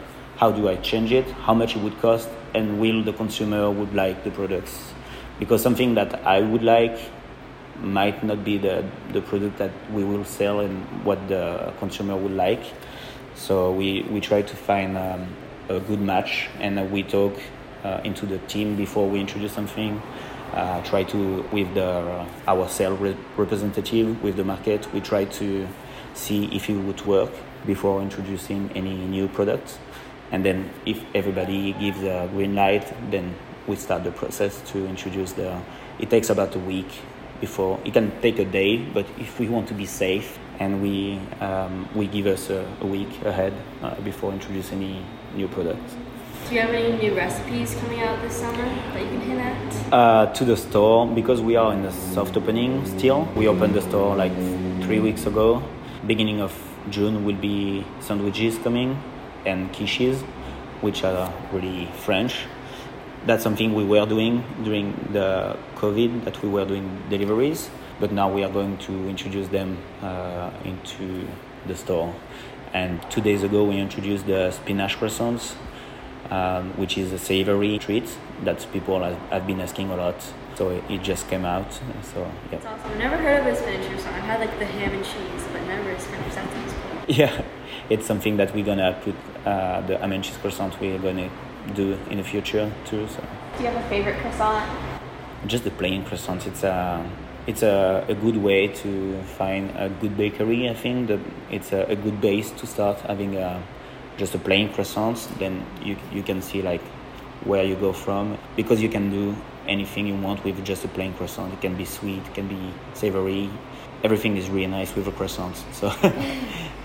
How 0.42 0.50
do 0.50 0.68
I 0.68 0.74
change 0.74 1.12
it? 1.12 1.30
How 1.46 1.54
much 1.54 1.76
it 1.76 1.82
would 1.84 2.00
cost? 2.00 2.28
And 2.52 2.80
will 2.80 3.04
the 3.04 3.12
consumer 3.12 3.70
would 3.70 3.94
like 3.94 4.24
the 4.24 4.32
products? 4.32 4.92
Because 5.38 5.62
something 5.62 5.94
that 5.94 6.26
I 6.26 6.40
would 6.40 6.64
like 6.64 6.98
might 7.80 8.24
not 8.24 8.42
be 8.42 8.58
the, 8.58 8.84
the 9.12 9.20
product 9.20 9.58
that 9.58 9.70
we 9.92 10.02
will 10.02 10.24
sell 10.24 10.58
and 10.58 10.82
what 11.04 11.28
the 11.28 11.72
consumer 11.78 12.16
would 12.16 12.32
like. 12.32 12.64
So 13.36 13.70
we, 13.70 14.02
we 14.10 14.20
try 14.20 14.42
to 14.42 14.56
find 14.56 14.98
um, 14.98 15.28
a 15.68 15.78
good 15.78 16.00
match 16.00 16.48
and 16.58 16.90
we 16.90 17.04
talk 17.04 17.38
uh, 17.84 18.00
into 18.02 18.26
the 18.26 18.38
team 18.38 18.74
before 18.74 19.08
we 19.08 19.20
introduce 19.20 19.52
something. 19.52 20.02
Uh, 20.54 20.82
try 20.82 21.04
to 21.04 21.42
with 21.52 21.72
the 21.74 21.86
uh, 21.86 22.26
our 22.48 22.68
sales 22.68 22.98
re- 22.98 23.16
representative 23.36 24.20
with 24.24 24.34
the 24.34 24.44
market. 24.44 24.92
We 24.92 25.00
try 25.00 25.24
to 25.24 25.68
see 26.14 26.46
if 26.46 26.68
it 26.68 26.74
would 26.74 27.06
work 27.06 27.30
before 27.66 28.02
introducing 28.02 28.70
any 28.74 28.94
new 28.94 29.28
products, 29.28 29.78
and 30.32 30.44
then 30.44 30.70
if 30.86 30.98
everybody 31.14 31.74
gives 31.74 32.02
a 32.02 32.28
green 32.32 32.54
light, 32.54 32.92
then 33.10 33.34
we 33.66 33.76
start 33.76 34.02
the 34.02 34.10
process 34.10 34.60
to 34.72 34.86
introduce 34.86 35.32
the. 35.32 35.60
It 36.00 36.10
takes 36.10 36.30
about 36.30 36.56
a 36.56 36.58
week 36.58 36.88
before 37.40 37.78
it 37.84 37.92
can 37.92 38.10
take 38.22 38.38
a 38.38 38.44
day, 38.44 38.78
but 38.78 39.06
if 39.18 39.38
we 39.38 39.48
want 39.48 39.68
to 39.68 39.74
be 39.74 39.86
safe, 39.86 40.38
and 40.58 40.82
we 40.82 41.20
um, 41.40 41.88
we 41.94 42.06
give 42.06 42.26
us 42.26 42.50
a, 42.50 42.66
a 42.80 42.86
week 42.86 43.22
ahead 43.24 43.52
uh, 43.82 43.94
before 44.00 44.32
introducing 44.32 44.82
any 44.82 45.04
new 45.36 45.48
products. 45.48 45.94
Do 46.48 46.54
you 46.56 46.60
have 46.62 46.74
any 46.74 46.96
new 46.96 47.14
recipes 47.14 47.74
coming 47.76 48.00
out 48.00 48.20
this 48.22 48.34
summer 48.34 48.64
that 48.64 49.02
you 49.02 49.08
can 49.08 49.20
hint 49.20 49.40
at? 49.40 49.92
Uh, 49.92 50.32
to 50.32 50.44
the 50.44 50.56
store 50.56 51.06
because 51.06 51.40
we 51.40 51.56
are 51.56 51.72
in 51.72 51.82
the 51.82 51.92
soft 51.92 52.36
opening 52.36 52.84
still. 52.98 53.28
We 53.36 53.48
opened 53.48 53.74
the 53.74 53.82
store 53.82 54.16
like 54.16 54.34
three 54.82 55.00
weeks 55.00 55.26
ago. 55.26 55.62
Beginning 56.06 56.40
of 56.40 56.52
June 56.90 57.24
will 57.24 57.36
be 57.36 57.84
sandwiches 58.00 58.58
coming 58.58 59.00
and 59.44 59.72
quiches, 59.72 60.20
which 60.80 61.04
are 61.04 61.32
really 61.52 61.86
French. 61.98 62.46
That's 63.26 63.42
something 63.42 63.74
we 63.74 63.84
were 63.84 64.04
doing 64.06 64.44
during 64.64 64.92
the 65.12 65.56
COVID, 65.76 66.24
that 66.24 66.42
we 66.42 66.48
were 66.48 66.64
doing 66.64 67.02
deliveries, 67.08 67.70
but 68.00 68.10
now 68.10 68.32
we 68.32 68.42
are 68.42 68.50
going 68.50 68.78
to 68.78 69.08
introduce 69.08 69.48
them 69.48 69.78
uh, 70.02 70.50
into 70.64 71.26
the 71.66 71.76
store. 71.76 72.14
And 72.72 73.00
two 73.10 73.20
days 73.20 73.42
ago, 73.42 73.64
we 73.64 73.78
introduced 73.78 74.26
the 74.26 74.50
spinach 74.50 74.96
croissants, 74.96 75.54
um, 76.30 76.70
which 76.76 76.96
is 76.96 77.12
a 77.12 77.18
savory 77.18 77.78
treat 77.78 78.08
that 78.44 78.66
people 78.72 79.02
have, 79.02 79.18
have, 79.30 79.46
been 79.46 79.60
asking 79.60 79.90
a 79.90 79.96
lot. 79.96 80.16
So 80.54 80.82
it, 80.88 81.02
just 81.02 81.28
came 81.28 81.44
out. 81.44 81.72
So 81.72 82.20
yeah. 82.20 82.32
That's 82.50 82.66
awesome. 82.66 82.90
I've 82.90 82.98
never 82.98 83.16
heard 83.16 83.46
of 83.46 83.46
a 83.46 83.56
spinach 83.56 83.86
croissant. 83.88 84.16
I've 84.16 84.22
had 84.22 84.40
like 84.40 84.58
the 84.58 84.66
ham 84.66 84.92
and 84.94 85.04
cheese, 85.04 85.46
but 85.52 85.62
never 85.66 85.98
spinach. 85.98 86.32
Sounds 86.32 86.72
cool. 86.72 86.91
Yeah, 87.08 87.42
it's 87.90 88.06
something 88.06 88.36
that 88.36 88.54
we're 88.54 88.64
gonna 88.64 88.96
put 89.02 89.16
uh, 89.44 89.80
the 89.80 90.00
and 90.00 90.22
cheese 90.22 90.36
croissant. 90.36 90.80
We're 90.80 90.98
gonna 90.98 91.28
do 91.74 91.98
in 92.10 92.18
the 92.18 92.24
future 92.24 92.70
too. 92.84 93.08
So. 93.08 93.24
Do 93.56 93.64
you 93.64 93.70
have 93.70 93.84
a 93.84 93.88
favorite 93.88 94.18
croissant? 94.20 94.70
Just 95.46 95.64
the 95.64 95.72
plain 95.72 96.04
croissant. 96.04 96.46
It's 96.46 96.62
a 96.62 97.04
it's 97.48 97.62
a, 97.64 98.04
a 98.08 98.14
good 98.14 98.36
way 98.36 98.68
to 98.68 99.20
find 99.36 99.70
a 99.76 99.88
good 99.88 100.16
bakery. 100.16 100.68
I 100.68 100.74
think 100.74 101.08
that 101.08 101.18
it's 101.50 101.72
a, 101.72 101.82
a 101.88 101.96
good 101.96 102.20
base 102.20 102.52
to 102.52 102.66
start 102.68 103.00
having 103.00 103.36
a 103.36 103.60
just 104.16 104.36
a 104.36 104.38
plain 104.38 104.72
croissant. 104.72 105.18
then 105.40 105.66
you 105.82 105.96
you 106.12 106.22
can 106.22 106.40
see 106.40 106.62
like 106.62 106.82
where 107.44 107.64
you 107.64 107.74
go 107.74 107.92
from 107.92 108.38
because 108.54 108.80
you 108.80 108.88
can 108.88 109.10
do 109.10 109.34
anything 109.66 110.06
you 110.06 110.14
want 110.14 110.44
with 110.44 110.64
just 110.64 110.84
a 110.84 110.88
plain 110.88 111.14
croissant. 111.14 111.52
It 111.52 111.60
can 111.60 111.74
be 111.76 111.84
sweet, 111.84 112.22
it 112.24 112.34
can 112.34 112.46
be 112.46 112.72
savory. 112.94 113.50
Everything 114.04 114.36
is 114.36 114.48
really 114.48 114.68
nice 114.68 114.94
with 114.94 115.08
a 115.08 115.12
croissant. 115.12 115.56
So. 115.72 115.90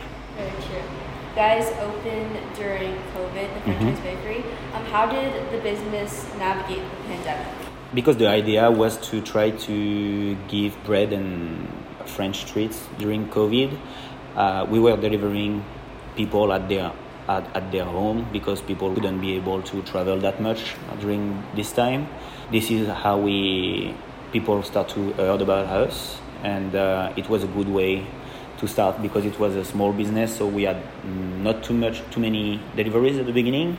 Guys 1.37 1.71
opened 1.77 2.33
during 2.55 2.95
COVID, 3.13 3.53
the 3.53 3.61
French 3.61 3.79
Guys 3.79 3.99
mm-hmm. 3.99 4.03
bakery. 4.03 4.43
Um, 4.73 4.83
how 4.85 5.05
did 5.05 5.51
the 5.51 5.59
business 5.59 6.25
navigate 6.39 6.81
the 6.81 6.97
pandemic? 7.05 7.45
Because 7.93 8.17
the 8.17 8.25
idea 8.25 8.71
was 8.71 8.97
to 9.11 9.21
try 9.21 9.51
to 9.51 10.35
give 10.47 10.73
bread 10.83 11.13
and 11.13 11.69
French 12.07 12.47
treats 12.47 12.87
during 12.97 13.29
COVID. 13.29 13.77
Uh, 14.35 14.65
we 14.67 14.79
were 14.79 14.97
delivering 14.97 15.63
people 16.15 16.51
at 16.51 16.67
their 16.67 16.91
at, 17.29 17.45
at 17.55 17.71
their 17.71 17.85
home 17.85 18.27
because 18.33 18.59
people 18.63 18.95
couldn't 18.95 19.21
be 19.21 19.35
able 19.35 19.61
to 19.61 19.83
travel 19.83 20.17
that 20.17 20.41
much 20.41 20.73
during 20.99 21.43
this 21.53 21.71
time. 21.71 22.07
This 22.51 22.71
is 22.71 22.87
how 22.87 23.19
we 23.19 23.93
people 24.33 24.63
start 24.63 24.89
to 24.97 25.13
heard 25.13 25.43
about 25.43 25.67
us, 25.67 26.17
and 26.41 26.73
uh, 26.73 27.13
it 27.15 27.29
was 27.29 27.43
a 27.43 27.47
good 27.53 27.69
way 27.69 28.07
to 28.59 28.67
start 28.67 29.01
because 29.01 29.25
it 29.25 29.39
was 29.39 29.55
a 29.55 29.63
small 29.63 29.93
business, 29.93 30.35
so 30.35 30.47
we 30.47 30.63
had 30.63 30.77
not 31.05 31.63
too 31.63 31.73
much 31.73 32.01
too 32.11 32.19
many 32.19 32.59
deliveries 32.75 33.17
at 33.17 33.25
the 33.25 33.31
beginning, 33.31 33.77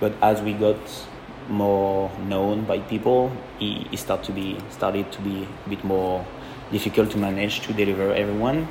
but 0.00 0.12
as 0.22 0.40
we 0.42 0.52
got 0.52 0.78
more 1.48 2.10
known 2.26 2.64
by 2.64 2.78
people, 2.78 3.32
it, 3.60 3.92
it 3.92 3.98
started 3.98 4.24
to 4.24 4.32
be 4.32 4.58
started 4.70 5.10
to 5.12 5.20
be 5.20 5.46
a 5.66 5.68
bit 5.68 5.84
more 5.84 6.24
difficult 6.70 7.10
to 7.10 7.18
manage 7.18 7.60
to 7.60 7.72
deliver 7.72 8.12
everyone. 8.14 8.68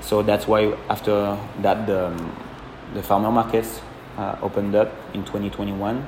So 0.00 0.22
that's 0.22 0.46
why 0.46 0.76
after 0.88 1.38
that 1.62 1.86
the 1.86 2.06
um, 2.06 2.36
the 2.94 3.02
farmer 3.02 3.30
markets 3.30 3.80
uh, 4.16 4.36
opened 4.42 4.74
up 4.74 4.92
in 5.14 5.24
2021 5.24 6.06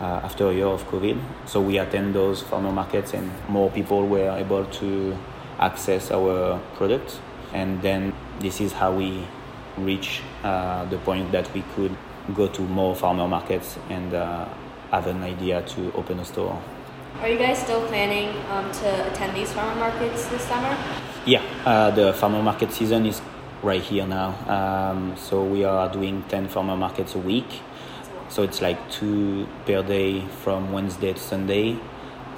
uh, 0.00 0.04
after 0.04 0.50
a 0.50 0.54
year 0.54 0.66
of 0.66 0.84
COVID. 0.88 1.20
So 1.46 1.60
we 1.60 1.78
attend 1.78 2.14
those 2.14 2.42
farmer 2.42 2.72
markets, 2.72 3.14
and 3.14 3.30
more 3.48 3.70
people 3.70 4.06
were 4.06 4.30
able 4.36 4.64
to 4.64 5.16
access 5.58 6.10
our 6.10 6.60
products. 6.76 7.20
And 7.58 7.82
then 7.82 8.12
this 8.38 8.60
is 8.60 8.72
how 8.72 8.92
we 8.92 9.26
reach 9.76 10.22
uh, 10.44 10.84
the 10.84 10.98
point 10.98 11.32
that 11.32 11.52
we 11.52 11.62
could 11.74 11.90
go 12.32 12.46
to 12.46 12.62
more 12.62 12.94
farmer 12.94 13.26
markets 13.26 13.76
and 13.90 14.14
uh, 14.14 14.46
have 14.92 15.08
an 15.08 15.24
idea 15.24 15.62
to 15.62 15.92
open 15.94 16.20
a 16.20 16.24
store. 16.24 16.62
Are 17.20 17.28
you 17.28 17.36
guys 17.36 17.58
still 17.58 17.84
planning 17.88 18.28
um, 18.52 18.70
to 18.70 19.10
attend 19.10 19.36
these 19.36 19.50
farmer 19.52 19.74
markets 19.74 20.26
this 20.26 20.42
summer? 20.42 20.76
Yeah, 21.26 21.42
uh, 21.66 21.90
the 21.90 22.12
farmer 22.12 22.40
market 22.40 22.70
season 22.70 23.06
is 23.06 23.20
right 23.64 23.82
here 23.82 24.06
now. 24.06 24.28
Um, 24.46 25.16
so 25.16 25.42
we 25.42 25.64
are 25.64 25.92
doing 25.92 26.22
10 26.28 26.46
farmer 26.46 26.76
markets 26.76 27.16
a 27.16 27.18
week. 27.18 27.60
So 28.28 28.44
it's 28.44 28.62
like 28.62 28.78
two 28.88 29.48
per 29.66 29.82
day 29.82 30.24
from 30.44 30.70
Wednesday 30.70 31.12
to 31.12 31.18
Sunday. 31.18 31.80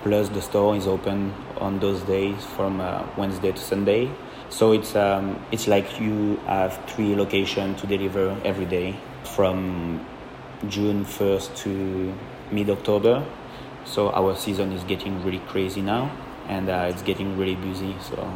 Plus 0.03 0.31
the 0.31 0.41
store 0.41 0.77
is 0.77 0.87
open 0.87 1.35
on 1.59 1.79
those 1.79 2.01
days 2.05 2.43
from 2.57 2.81
uh, 2.81 3.05
Wednesday 3.19 3.53
to 3.53 3.59
Sunday. 3.59 4.11
So 4.51 4.73
it's 4.73 4.95
um, 4.97 5.41
it's 5.53 5.67
like 5.69 6.01
you 6.01 6.37
have 6.47 6.79
three 6.87 7.15
locations 7.15 7.81
to 7.81 7.87
deliver 7.87 8.37
every 8.45 8.67
day 8.67 8.97
from 9.25 10.05
June 10.69 11.05
1st 11.05 11.57
to 11.63 12.15
mid 12.51 12.69
October. 12.69 13.25
So 13.85 14.11
our 14.11 14.37
season 14.37 14.73
is 14.73 14.85
getting 14.85 15.25
really 15.25 15.43
crazy 15.49 15.81
now, 15.81 16.11
and 16.49 16.69
uh, 16.69 16.91
it's 16.91 17.03
getting 17.03 17.39
really 17.39 17.57
busy. 17.57 17.95
So 18.03 18.31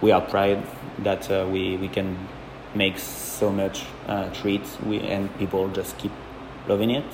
we 0.00 0.10
are 0.12 0.20
proud 0.20 0.62
that 0.98 1.30
uh, 1.30 1.46
we 1.50 1.76
we 1.76 1.88
can 1.88 2.16
make 2.74 2.98
so 2.98 3.50
much 3.50 3.84
uh, 4.06 4.30
treats 4.30 4.78
we, 4.82 5.00
and 5.00 5.36
people 5.38 5.68
just 5.70 5.96
keep 5.98 6.12
loving 6.68 6.90
it 6.90 7.04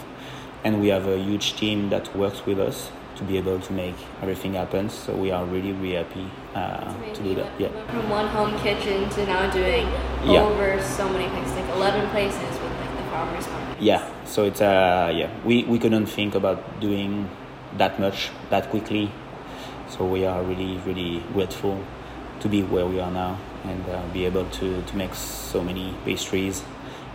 and 0.65 0.81
we 0.81 0.89
have 0.89 1.07
a 1.07 1.17
huge 1.17 1.55
team 1.57 1.91
that 1.91 2.15
works 2.17 2.45
with 2.45 2.59
us 2.59 2.91
to 3.17 3.25
be 3.25 3.39
able 3.39 3.59
to 3.59 3.73
make 3.73 3.95
everything 4.23 4.55
happen 4.55 4.89
so 4.89 5.15
we 5.15 5.31
are 5.31 5.45
really 5.45 5.73
really 5.73 5.95
happy 5.95 6.31
uh, 6.55 6.93
to 7.13 7.23
do 7.23 7.35
that 7.35 7.51
yeah 7.59 7.69
from 7.91 8.09
one 8.11 8.29
home 8.29 8.57
kitchen 8.61 9.09
to 9.11 9.27
now 9.27 9.51
doing 9.51 9.87
yeah. 10.25 10.43
over 10.43 10.83
so 10.83 11.09
many 11.09 11.29
places 11.29 11.53
like 11.57 11.77
11 11.77 12.11
places 12.11 12.61
with 12.61 12.73
like 12.81 12.97
the 12.97 13.11
farmers 13.11 13.49
market 13.49 13.83
yeah 13.83 14.25
so 14.25 14.45
it's 14.45 14.61
uh 14.61 15.11
yeah 15.15 15.31
we 15.45 15.65
we 15.65 15.79
couldn't 15.79 16.07
think 16.07 16.35
about 16.35 16.81
doing 16.81 17.29
that 17.77 17.99
much 17.99 18.31
that 18.51 18.69
quickly 18.71 19.11
so 19.89 20.05
we 20.05 20.25
are 20.25 20.43
really 20.43 20.77
really 20.87 21.23
grateful 21.33 21.83
to 22.41 22.49
be 22.49 22.63
where 22.63 22.87
we 22.87 23.01
are 23.01 23.11
now 23.11 23.39
and 23.65 23.89
uh, 23.89 24.03
be 24.13 24.25
able 24.25 24.45
to, 24.51 24.83
to 24.83 24.97
make 24.97 25.15
so 25.15 25.63
many 25.63 25.95
pastries 26.05 26.63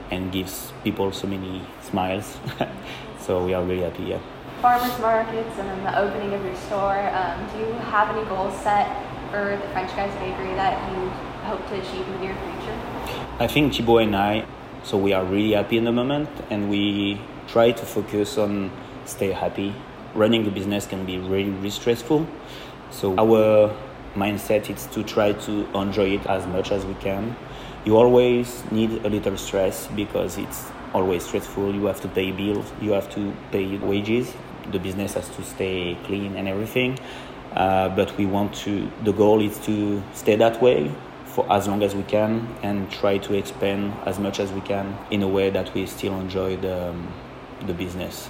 and 0.09 0.31
gives 0.31 0.73
people 0.83 1.11
so 1.11 1.27
many 1.27 1.61
smiles. 1.81 2.37
so 3.21 3.45
we 3.45 3.53
are 3.53 3.63
really 3.63 3.81
happy. 3.81 4.03
Yeah. 4.03 4.19
Farmers 4.61 4.99
markets 4.99 5.57
and 5.57 5.67
then 5.67 5.83
the 5.83 5.97
opening 5.97 6.35
of 6.35 6.45
your 6.45 6.55
store. 6.55 7.09
Um, 7.09 7.49
do 7.51 7.57
you 7.57 7.73
have 7.89 8.15
any 8.15 8.23
goals 8.29 8.55
set 8.61 8.87
for 9.31 9.57
the 9.59 9.67
French 9.69 9.89
Guys 9.95 10.13
Bakery 10.19 10.53
that 10.53 10.77
you 10.91 11.09
hope 11.49 11.67
to 11.69 11.81
achieve 11.81 12.05
in 12.05 12.13
the 12.13 12.19
near 12.19 12.35
future? 12.35 12.79
I 13.39 13.47
think 13.47 13.73
Thibaut 13.73 14.03
and 14.03 14.15
I, 14.15 14.45
so 14.83 14.99
we 14.99 15.13
are 15.13 15.25
really 15.25 15.53
happy 15.53 15.79
in 15.79 15.85
the 15.85 15.91
moment, 15.91 16.29
and 16.51 16.69
we 16.69 17.19
try 17.47 17.71
to 17.71 17.85
focus 17.87 18.37
on 18.37 18.69
stay 19.05 19.31
happy. 19.31 19.73
Running 20.13 20.45
a 20.45 20.51
business 20.51 20.85
can 20.85 21.07
be 21.07 21.17
really, 21.17 21.49
really 21.49 21.71
stressful. 21.71 22.27
So 22.91 23.17
our 23.17 23.75
mindset 24.13 24.69
is 24.69 24.85
to 24.93 25.01
try 25.03 25.33
to 25.33 25.75
enjoy 25.75 26.09
it 26.09 26.25
as 26.27 26.45
much 26.45 26.71
as 26.71 26.85
we 26.85 26.93
can. 26.95 27.35
You 27.83 27.97
always 27.97 28.63
need 28.69 29.03
a 29.05 29.09
little 29.09 29.37
stress 29.37 29.87
because 29.87 30.37
it's 30.37 30.69
always 30.93 31.25
stressful. 31.25 31.73
You 31.73 31.85
have 31.85 31.99
to 32.01 32.07
pay 32.07 32.31
bills, 32.31 32.71
you 32.79 32.91
have 32.91 33.09
to 33.15 33.33
pay 33.51 33.77
wages. 33.79 34.35
The 34.71 34.79
business 34.79 35.13
has 35.13 35.29
to 35.29 35.43
stay 35.43 35.97
clean 36.03 36.35
and 36.35 36.47
everything. 36.47 36.99
Uh, 37.53 37.89
but 37.89 38.15
we 38.17 38.25
want 38.25 38.53
to, 38.53 38.89
the 39.03 39.11
goal 39.11 39.41
is 39.41 39.57
to 39.59 40.01
stay 40.13 40.35
that 40.37 40.61
way 40.61 40.91
for 41.25 41.51
as 41.51 41.67
long 41.67 41.83
as 41.83 41.95
we 41.95 42.03
can 42.03 42.47
and 42.61 42.89
try 42.91 43.17
to 43.17 43.33
expand 43.33 43.93
as 44.05 44.19
much 44.19 44.39
as 44.39 44.51
we 44.51 44.61
can 44.61 44.97
in 45.11 45.21
a 45.21 45.27
way 45.27 45.49
that 45.49 45.73
we 45.73 45.85
still 45.85 46.17
enjoy 46.19 46.55
the, 46.57 46.89
um, 46.89 47.13
the 47.65 47.73
business. 47.73 48.29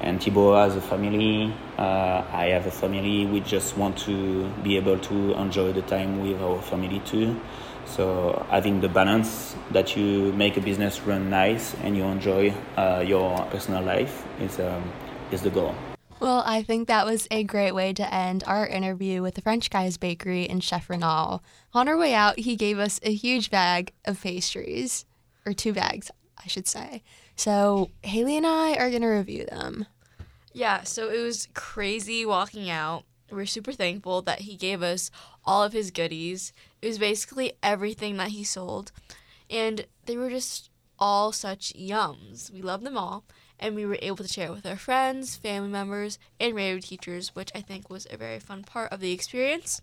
And 0.00 0.22
Thibaut 0.22 0.56
has 0.68 0.76
a 0.76 0.80
family, 0.80 1.54
uh, 1.78 2.22
I 2.30 2.46
have 2.52 2.66
a 2.66 2.70
family. 2.70 3.24
We 3.24 3.40
just 3.40 3.76
want 3.78 3.96
to 4.00 4.48
be 4.62 4.76
able 4.76 4.98
to 4.98 5.32
enjoy 5.34 5.72
the 5.72 5.82
time 5.82 6.20
with 6.22 6.40
our 6.40 6.60
family 6.60 7.00
too. 7.00 7.40
So 7.86 8.44
having 8.50 8.80
the 8.80 8.88
balance 8.88 9.56
that 9.70 9.96
you 9.96 10.32
make 10.32 10.56
a 10.56 10.60
business 10.60 11.00
run 11.02 11.30
nice 11.30 11.74
and 11.82 11.96
you 11.96 12.04
enjoy 12.04 12.52
uh, 12.76 13.02
your 13.06 13.42
personal 13.46 13.82
life 13.82 14.26
is 14.40 14.58
um, 14.60 14.82
is 15.30 15.42
the 15.42 15.50
goal. 15.50 15.74
Well, 16.18 16.42
I 16.46 16.62
think 16.62 16.88
that 16.88 17.04
was 17.04 17.28
a 17.30 17.44
great 17.44 17.72
way 17.74 17.92
to 17.92 18.14
end 18.14 18.42
our 18.46 18.66
interview 18.66 19.20
with 19.20 19.34
the 19.34 19.42
French 19.42 19.68
Guys 19.68 19.98
Bakery 19.98 20.48
and 20.48 20.64
Chef 20.64 20.88
Renaud. 20.88 21.42
On 21.74 21.88
our 21.88 21.96
way 21.96 22.14
out, 22.14 22.38
he 22.38 22.56
gave 22.56 22.78
us 22.78 22.98
a 23.02 23.12
huge 23.12 23.50
bag 23.50 23.92
of 24.06 24.22
pastries, 24.22 25.04
or 25.44 25.52
two 25.52 25.74
bags, 25.74 26.10
I 26.42 26.48
should 26.48 26.66
say. 26.66 27.02
So 27.36 27.90
Hayley 28.02 28.38
and 28.38 28.46
I 28.46 28.76
are 28.76 28.88
going 28.88 29.02
to 29.02 29.08
review 29.08 29.44
them. 29.44 29.86
Yeah, 30.54 30.84
so 30.84 31.10
it 31.10 31.20
was 31.20 31.48
crazy 31.52 32.24
walking 32.24 32.70
out. 32.70 33.04
We're 33.30 33.44
super 33.44 33.72
thankful 33.72 34.22
that 34.22 34.40
he 34.40 34.56
gave 34.56 34.82
us 34.82 35.10
all 35.44 35.62
of 35.62 35.74
his 35.74 35.90
goodies. 35.90 36.54
It 36.80 36.86
was 36.86 36.98
basically 36.98 37.52
everything 37.62 38.16
that 38.16 38.28
he 38.28 38.42
sold. 38.42 38.90
And 39.50 39.86
they 40.06 40.16
were 40.16 40.30
just 40.30 40.70
all 40.98 41.32
such 41.32 41.72
yums. 41.74 42.50
We 42.50 42.62
love 42.62 42.82
them 42.82 42.96
all 42.96 43.24
and 43.58 43.74
we 43.74 43.86
were 43.86 43.98
able 44.02 44.18
to 44.18 44.28
share 44.28 44.48
it 44.48 44.54
with 44.54 44.66
our 44.66 44.76
friends, 44.76 45.36
family 45.36 45.68
members, 45.68 46.18
and 46.38 46.54
radio 46.54 46.78
teachers, 46.78 47.34
which 47.34 47.50
I 47.54 47.60
think 47.60 47.88
was 47.88 48.06
a 48.10 48.16
very 48.16 48.38
fun 48.38 48.64
part 48.64 48.92
of 48.92 49.00
the 49.00 49.12
experience. 49.12 49.80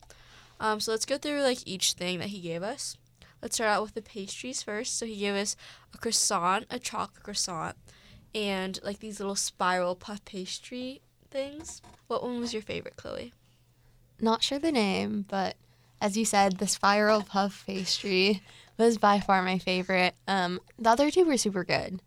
Um, 0.60 0.80
so 0.80 0.92
let's 0.92 1.06
go 1.06 1.18
through 1.18 1.42
like 1.42 1.68
each 1.68 1.94
thing 1.94 2.20
that 2.20 2.30
he 2.30 2.40
gave 2.40 2.64
us. 2.64 2.98
Let's 3.42 3.56
start 3.56 3.70
out 3.72 3.84
with 3.84 3.94
the 3.94 4.02
pastries 4.02 4.64
first. 4.64 4.98
So 4.98 5.06
he 5.06 5.18
gave 5.18 5.36
us 5.36 5.56
a 5.94 5.98
croissant, 5.98 6.66
a 6.70 6.80
chocolate 6.80 7.24
croissant, 7.24 7.76
and 8.34 8.80
like 8.84 9.00
these 9.00 9.20
little 9.20 9.36
spiral 9.36 9.96
puff 9.96 10.24
pastry 10.24 11.02
things. 11.30 11.82
What 12.08 12.24
one 12.24 12.40
was 12.40 12.54
your 12.54 12.62
favorite, 12.62 12.96
Chloe? 12.96 13.34
Not 14.22 14.44
sure 14.44 14.60
the 14.60 14.72
name, 14.72 15.26
but 15.28 15.56
as 16.00 16.16
you 16.16 16.26
said, 16.26 16.58
the 16.58 16.68
spiral 16.68 17.24
puff 17.24 17.64
pastry 17.66 18.42
was 18.78 18.98
by 18.98 19.20
far 19.20 19.42
my 19.42 19.58
favorite. 19.58 20.16
Um, 20.28 20.60
the 20.80 20.90
other 20.90 21.12
two 21.12 21.26
were 21.26 21.38
super 21.38 21.64
good. 21.64 22.02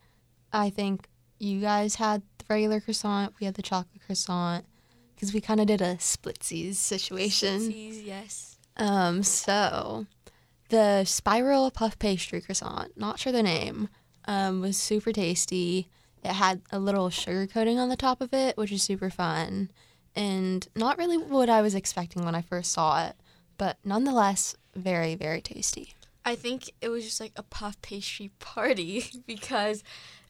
I 0.52 0.70
think 0.70 1.08
you 1.38 1.60
guys 1.60 1.96
had 1.96 2.22
the 2.38 2.44
regular 2.48 2.80
croissant, 2.80 3.34
we 3.40 3.46
had 3.46 3.54
the 3.54 3.62
chocolate 3.62 4.02
croissant, 4.04 4.64
because 5.14 5.32
we 5.32 5.40
kind 5.40 5.60
of 5.60 5.66
did 5.66 5.80
a 5.80 5.96
splitsies 5.96 6.74
situation. 6.74 7.60
Splitsies, 7.60 8.04
yes. 8.04 8.58
Um, 8.76 9.22
so 9.22 10.06
the 10.68 11.04
spiral 11.04 11.70
puff 11.70 11.98
pastry 11.98 12.40
croissant, 12.40 12.96
not 12.96 13.18
sure 13.18 13.32
the 13.32 13.42
name, 13.42 13.88
um, 14.26 14.60
was 14.60 14.76
super 14.76 15.12
tasty. 15.12 15.88
It 16.22 16.32
had 16.32 16.62
a 16.72 16.78
little 16.78 17.08
sugar 17.10 17.46
coating 17.46 17.78
on 17.78 17.88
the 17.88 17.96
top 17.96 18.20
of 18.20 18.32
it, 18.32 18.56
which 18.56 18.72
is 18.72 18.82
super 18.82 19.10
fun, 19.10 19.70
and 20.14 20.66
not 20.74 20.98
really 20.98 21.18
what 21.18 21.48
I 21.48 21.62
was 21.62 21.74
expecting 21.74 22.24
when 22.24 22.34
I 22.34 22.42
first 22.42 22.72
saw 22.72 23.06
it, 23.06 23.16
but 23.58 23.78
nonetheless, 23.84 24.56
very, 24.74 25.14
very 25.14 25.40
tasty. 25.40 25.94
I 26.26 26.34
think 26.34 26.72
it 26.82 26.88
was 26.90 27.04
just 27.04 27.20
like 27.20 27.32
a 27.36 27.42
puff 27.42 27.80
pastry 27.80 28.30
party 28.40 29.06
because 29.26 29.82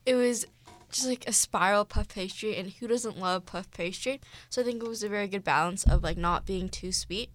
it 0.04 0.14
was 0.14 0.46
just 0.92 1.08
like 1.08 1.26
a 1.26 1.32
spiral 1.32 1.84
puff 1.84 2.08
pastry, 2.08 2.54
and 2.56 2.70
who 2.70 2.86
doesn't 2.86 3.18
love 3.18 3.46
puff 3.46 3.68
pastry? 3.72 4.20
So 4.50 4.60
I 4.60 4.64
think 4.64 4.82
it 4.82 4.88
was 4.88 5.02
a 5.02 5.08
very 5.08 5.26
good 5.26 5.42
balance 5.42 5.84
of 5.84 6.02
like 6.04 6.16
not 6.16 6.46
being 6.46 6.68
too 6.68 6.92
sweet 6.92 7.30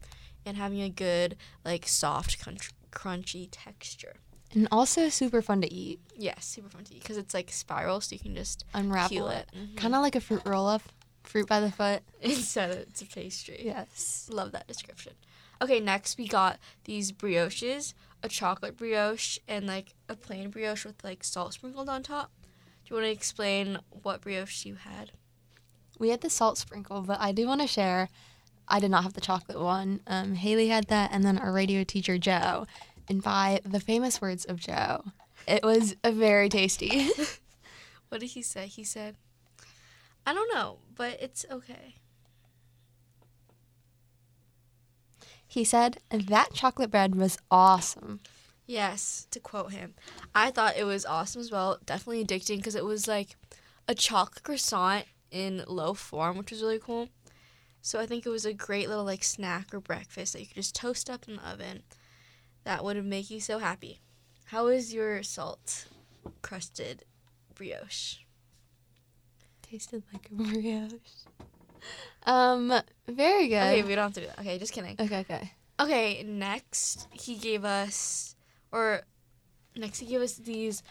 and 0.45 0.55
having 0.57 0.81
a 0.81 0.89
good 0.89 1.35
like 1.65 1.87
soft 1.87 2.39
crunch- 2.41 2.71
crunchy 2.91 3.49
texture. 3.51 4.15
And 4.53 4.67
also 4.71 5.09
super 5.09 5.41
fun 5.41 5.61
to 5.61 5.73
eat. 5.73 5.99
Yes, 6.17 6.45
super 6.45 6.69
fun 6.69 6.83
to 6.85 6.93
eat 6.95 7.01
because 7.01 7.17
it's 7.17 7.33
like 7.33 7.51
spiral, 7.51 7.99
so 8.01 8.13
you 8.13 8.19
can 8.19 8.35
just 8.35 8.63
unravel 8.73 9.09
peel 9.09 9.27
it. 9.29 9.49
it. 9.53 9.57
Mhm. 9.57 9.77
Kind 9.77 9.95
of 9.95 10.01
like 10.01 10.15
a 10.15 10.21
fruit 10.21 10.41
roll 10.45 10.67
up, 10.67 10.81
fruit 11.23 11.47
by 11.47 11.59
the 11.59 11.71
foot. 11.71 12.03
Instead, 12.21 12.71
of 12.71 12.77
it's 12.77 13.01
a 13.01 13.05
pastry. 13.05 13.61
Yes. 13.63 14.29
Love 14.31 14.51
that 14.51 14.67
description. 14.67 15.13
Okay, 15.61 15.79
next 15.79 16.17
we 16.17 16.27
got 16.27 16.57
these 16.85 17.11
brioches, 17.11 17.93
a 18.23 18.29
chocolate 18.29 18.77
brioche 18.77 19.37
and 19.47 19.67
like 19.67 19.93
a 20.07 20.15
plain 20.15 20.49
brioche 20.49 20.85
with 20.85 21.03
like 21.03 21.23
salt 21.23 21.53
sprinkled 21.53 21.89
on 21.89 22.03
top. 22.03 22.31
Do 22.83 22.89
you 22.89 22.95
want 22.95 23.05
to 23.05 23.11
explain 23.11 23.79
what 23.89 24.21
brioche 24.21 24.65
you 24.65 24.75
had? 24.75 25.11
We 25.99 26.09
had 26.09 26.21
the 26.21 26.29
salt 26.29 26.57
sprinkle, 26.57 27.01
but 27.01 27.19
I 27.19 27.31
do 27.31 27.47
want 27.47 27.61
to 27.61 27.67
share. 27.67 28.09
I 28.67 28.79
did 28.79 28.91
not 28.91 29.03
have 29.03 29.13
the 29.13 29.21
chocolate 29.21 29.59
one. 29.59 30.01
Um, 30.07 30.35
Hayley 30.35 30.69
had 30.69 30.87
that, 30.87 31.11
and 31.13 31.23
then 31.23 31.37
our 31.37 31.51
radio 31.51 31.83
teacher 31.83 32.17
Joe. 32.17 32.65
And 33.07 33.21
by 33.21 33.59
the 33.65 33.79
famous 33.79 34.21
words 34.21 34.45
of 34.45 34.59
Joe, 34.59 35.03
it 35.47 35.63
was 35.63 35.95
a 36.03 36.11
very 36.11 36.49
tasty. 36.49 37.09
What 38.11 38.19
did 38.19 38.31
he 38.31 38.41
say? 38.41 38.67
He 38.67 38.83
said, 38.83 39.15
I 40.25 40.33
don't 40.33 40.53
know, 40.53 40.79
but 40.95 41.17
it's 41.21 41.45
okay. 41.49 41.95
He 45.51 45.65
said 45.65 45.97
that 46.09 46.53
chocolate 46.53 46.89
bread 46.89 47.13
was 47.13 47.37
awesome. 47.51 48.21
Yes, 48.65 49.27
to 49.31 49.39
quote 49.41 49.73
him. 49.73 49.95
I 50.33 50.49
thought 50.49 50.77
it 50.77 50.85
was 50.85 51.05
awesome 51.05 51.41
as 51.41 51.51
well. 51.51 51.77
Definitely 51.85 52.23
addicting 52.23 52.55
because 52.55 52.73
it 52.73 52.85
was 52.85 53.05
like 53.05 53.35
a 53.85 53.93
chocolate 53.93 54.43
croissant 54.43 55.07
in 55.29 55.65
loaf 55.67 55.99
form, 55.99 56.37
which 56.37 56.51
was 56.51 56.61
really 56.61 56.79
cool. 56.79 57.09
So 57.81 57.99
I 57.99 58.05
think 58.05 58.25
it 58.25 58.29
was 58.29 58.45
a 58.45 58.53
great 58.53 58.87
little 58.87 59.03
like 59.03 59.25
snack 59.25 59.73
or 59.73 59.81
breakfast 59.81 60.31
that 60.31 60.39
you 60.39 60.47
could 60.47 60.55
just 60.55 60.73
toast 60.73 61.09
up 61.09 61.27
in 61.27 61.35
the 61.35 61.45
oven. 61.45 61.83
That 62.63 62.85
would 62.85 63.03
make 63.03 63.29
you 63.29 63.41
so 63.41 63.59
happy. 63.59 63.99
How 64.45 64.67
is 64.67 64.93
your 64.93 65.21
salt 65.21 65.87
crusted 66.41 67.03
brioche? 67.55 68.19
Tasted 69.63 70.03
like 70.13 70.29
a 70.31 70.33
brioche. 70.33 70.93
Um, 72.25 72.73
very 73.07 73.47
good. 73.47 73.63
Okay, 73.63 73.83
we 73.83 73.95
don't 73.95 74.03
have 74.05 74.13
to 74.13 74.21
do 74.21 74.27
that. 74.27 74.39
Okay, 74.39 74.59
just 74.59 74.73
kidding. 74.73 74.95
okay, 74.99 75.19
okay. 75.19 75.51
Okay, 75.79 76.23
next 76.23 77.07
he 77.11 77.35
gave 77.35 77.65
us, 77.65 78.35
or 78.71 79.01
next 79.75 79.99
he 79.99 80.05
gave 80.05 80.21
us 80.21 80.33
these 80.35 80.83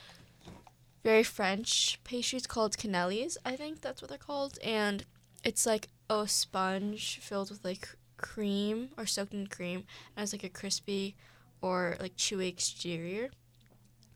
very 1.05 1.22
French 1.22 2.00
pastries 2.05 2.46
called 2.46 2.76
cannelés. 2.76 3.37
I 3.44 3.57
think 3.57 3.81
that's 3.81 4.03
what 4.03 4.09
they're 4.09 4.18
called, 4.18 4.59
and 4.64 5.05
it's 5.44 5.64
like 5.66 5.88
a 6.09 6.26
sponge 6.26 7.20
filled 7.22 7.50
with 7.50 7.64
like 7.64 7.88
cream 8.16 8.88
or 8.98 9.07
soaked 9.07 9.33
in 9.33 9.46
cream, 9.46 9.85
and 10.16 10.24
it's 10.24 10.33
like 10.33 10.44
a 10.44 10.48
crispy 10.48 11.14
or 11.62 11.96
like 12.00 12.16
chewy 12.16 12.48
exterior. 12.48 13.31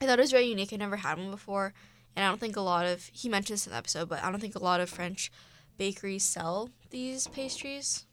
I 0.01 0.07
thought 0.07 0.19
it 0.19 0.23
was 0.23 0.33
very 0.33 0.47
unique. 0.47 0.73
I 0.73 0.77
never 0.77 0.97
had 0.97 1.19
one 1.19 1.31
before, 1.31 1.73
and 2.17 2.25
I 2.25 2.29
don't 2.29 2.41
think 2.41 2.57
a 2.57 2.61
lot 2.61 2.85
of 2.85 3.09
he 3.13 3.29
mentioned 3.29 3.55
this 3.55 3.67
in 3.67 3.73
the 3.73 3.79
episode, 3.79 4.09
but 4.09 4.23
I 4.23 4.31
don't 4.31 4.41
think 4.41 4.57
a 4.57 4.63
lot 4.63 4.81
of 4.81 4.91
French 4.91 5.31
bakeries 5.77 6.25
sell 6.25 6.71
these 6.91 7.27
pastries. 7.29 8.07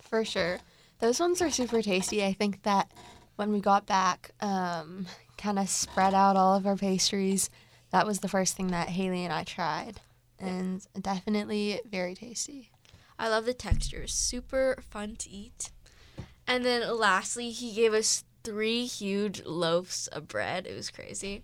For 0.00 0.24
sure. 0.24 0.58
Those 1.00 1.20
ones 1.20 1.42
are 1.42 1.50
super 1.50 1.82
tasty. 1.82 2.24
I 2.24 2.32
think 2.32 2.62
that 2.62 2.90
when 3.36 3.52
we 3.52 3.60
got 3.60 3.86
back, 3.86 4.30
um, 4.40 5.06
kind 5.36 5.58
of 5.58 5.68
spread 5.68 6.14
out 6.14 6.36
all 6.36 6.54
of 6.54 6.66
our 6.66 6.76
pastries. 6.76 7.50
That 7.90 8.06
was 8.06 8.20
the 8.20 8.28
first 8.28 8.56
thing 8.56 8.68
that 8.68 8.88
Hayley 8.88 9.24
and 9.24 9.32
I 9.32 9.44
tried. 9.44 10.00
And 10.38 10.86
definitely 11.00 11.80
very 11.90 12.14
tasty. 12.14 12.70
I 13.18 13.28
love 13.28 13.44
the 13.44 13.54
texture. 13.54 14.06
Super 14.06 14.78
fun 14.90 15.16
to 15.16 15.30
eat. 15.30 15.70
And 16.46 16.64
then 16.64 16.96
lastly, 16.96 17.50
he 17.50 17.72
gave 17.72 17.94
us 17.94 18.24
three 18.42 18.84
huge 18.84 19.44
loaves 19.44 20.08
of 20.08 20.28
bread. 20.28 20.66
It 20.66 20.74
was 20.74 20.90
crazy. 20.90 21.42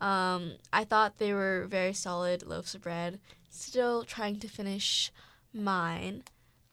Um, 0.00 0.52
I 0.72 0.84
thought 0.84 1.18
they 1.18 1.34
were 1.34 1.66
very 1.68 1.92
solid 1.92 2.46
loaves 2.46 2.74
of 2.74 2.80
bread. 2.80 3.20
Still 3.50 4.04
trying 4.04 4.38
to 4.40 4.48
finish 4.48 5.12
mine. 5.52 6.22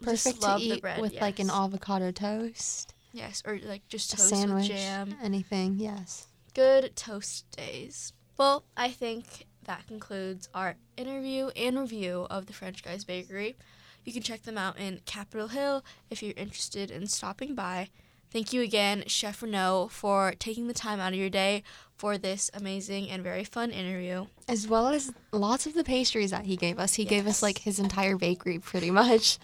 Just 0.04 0.26
Perfect 0.26 0.42
to 0.44 0.58
eat 0.60 0.82
bread, 0.82 1.02
with 1.02 1.20
like 1.20 1.40
an 1.40 1.50
avocado 1.50 2.12
toast, 2.12 2.94
Yes, 3.14 3.42
or 3.46 3.58
like 3.64 3.88
just 3.88 4.14
a 4.14 4.18
toast 4.18 4.30
sandwich, 4.30 4.70
with 4.70 4.78
jam. 4.78 5.16
anything. 5.24 5.76
Yes. 5.80 6.28
Good 6.54 6.96
toast 6.96 7.50
days. 7.52 8.14
Well, 8.38 8.64
I 8.78 8.90
think 8.92 9.48
that 9.64 9.88
concludes 9.88 10.50
our 10.54 10.76
interview 10.98 11.48
and 11.56 11.80
review 11.80 12.28
of 12.30 12.46
the 12.46 12.54
French 12.54 12.84
Guys 12.84 13.04
Bakery. 13.04 13.58
You 14.06 14.14
can 14.14 14.22
check 14.22 14.44
them 14.44 14.58
out 14.58 14.78
in 14.78 15.02
Capitol 15.06 15.48
Hill 15.48 15.84
if 16.12 16.22
you're 16.22 16.34
interested 16.38 16.92
in 16.92 17.08
stopping 17.08 17.56
by. 17.56 17.90
Thank 18.38 18.54
you 18.54 18.62
again, 18.62 19.04
Chef 19.08 19.42
Renaud, 19.42 19.88
for 19.88 20.36
taking 20.38 20.68
the 20.68 20.74
time 20.76 21.00
out 21.00 21.12
of 21.12 21.18
your 21.18 21.28
day 21.28 21.64
for 21.96 22.20
this 22.20 22.52
amazing 22.54 23.10
and 23.10 23.24
very 23.24 23.44
fun 23.44 23.72
interview. 23.72 24.28
As 24.48 24.68
well 24.68 24.90
as 24.90 25.12
lots 25.32 25.66
of 25.66 25.74
the 25.74 25.84
pastries 25.84 26.30
that 26.30 26.46
he 26.46 26.56
gave 26.56 26.78
us. 26.78 26.94
He 26.94 27.04
gave 27.04 27.26
us 27.26 27.42
like 27.42 27.58
his 27.58 27.80
entire 27.80 28.16
bakery 28.16 28.60
pretty 28.60 28.92
much. 28.92 29.40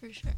For 0.00 0.12
sure. 0.12 0.32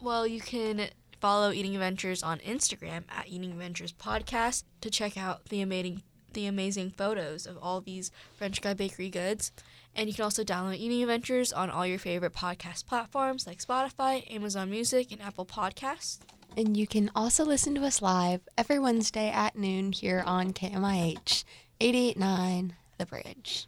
Well, 0.00 0.26
you 0.26 0.40
can 0.40 0.88
follow 1.20 1.52
Eating 1.52 1.74
Adventures 1.74 2.22
on 2.22 2.38
Instagram 2.38 3.02
at 3.14 3.28
Eating 3.28 3.50
Adventures 3.50 3.92
Podcast 3.92 4.64
to 4.80 4.88
check 4.88 5.18
out 5.18 5.44
the 5.50 5.60
amazing 5.60 6.02
the 6.32 6.46
amazing 6.46 6.92
photos 6.92 7.44
of 7.44 7.58
all 7.60 7.82
these 7.82 8.10
French 8.38 8.62
Guy 8.62 8.72
Bakery 8.72 9.10
goods. 9.10 9.52
And 9.94 10.08
you 10.08 10.14
can 10.14 10.24
also 10.24 10.44
download 10.44 10.78
Eating 10.78 11.02
Adventures 11.02 11.52
on 11.52 11.68
all 11.68 11.86
your 11.86 11.98
favorite 11.98 12.32
podcast 12.32 12.86
platforms 12.86 13.46
like 13.46 13.58
Spotify, 13.58 14.24
Amazon 14.34 14.70
Music, 14.70 15.12
and 15.12 15.20
Apple 15.20 15.44
Podcasts. 15.44 16.20
And 16.56 16.76
you 16.76 16.86
can 16.86 17.10
also 17.14 17.44
listen 17.44 17.74
to 17.76 17.84
us 17.84 18.02
live 18.02 18.42
every 18.58 18.78
Wednesday 18.78 19.30
at 19.30 19.56
noon 19.56 19.92
here 19.92 20.22
on 20.26 20.52
KMIH 20.52 21.44
889 21.80 22.74
The 22.98 23.06
Bridge. 23.06 23.66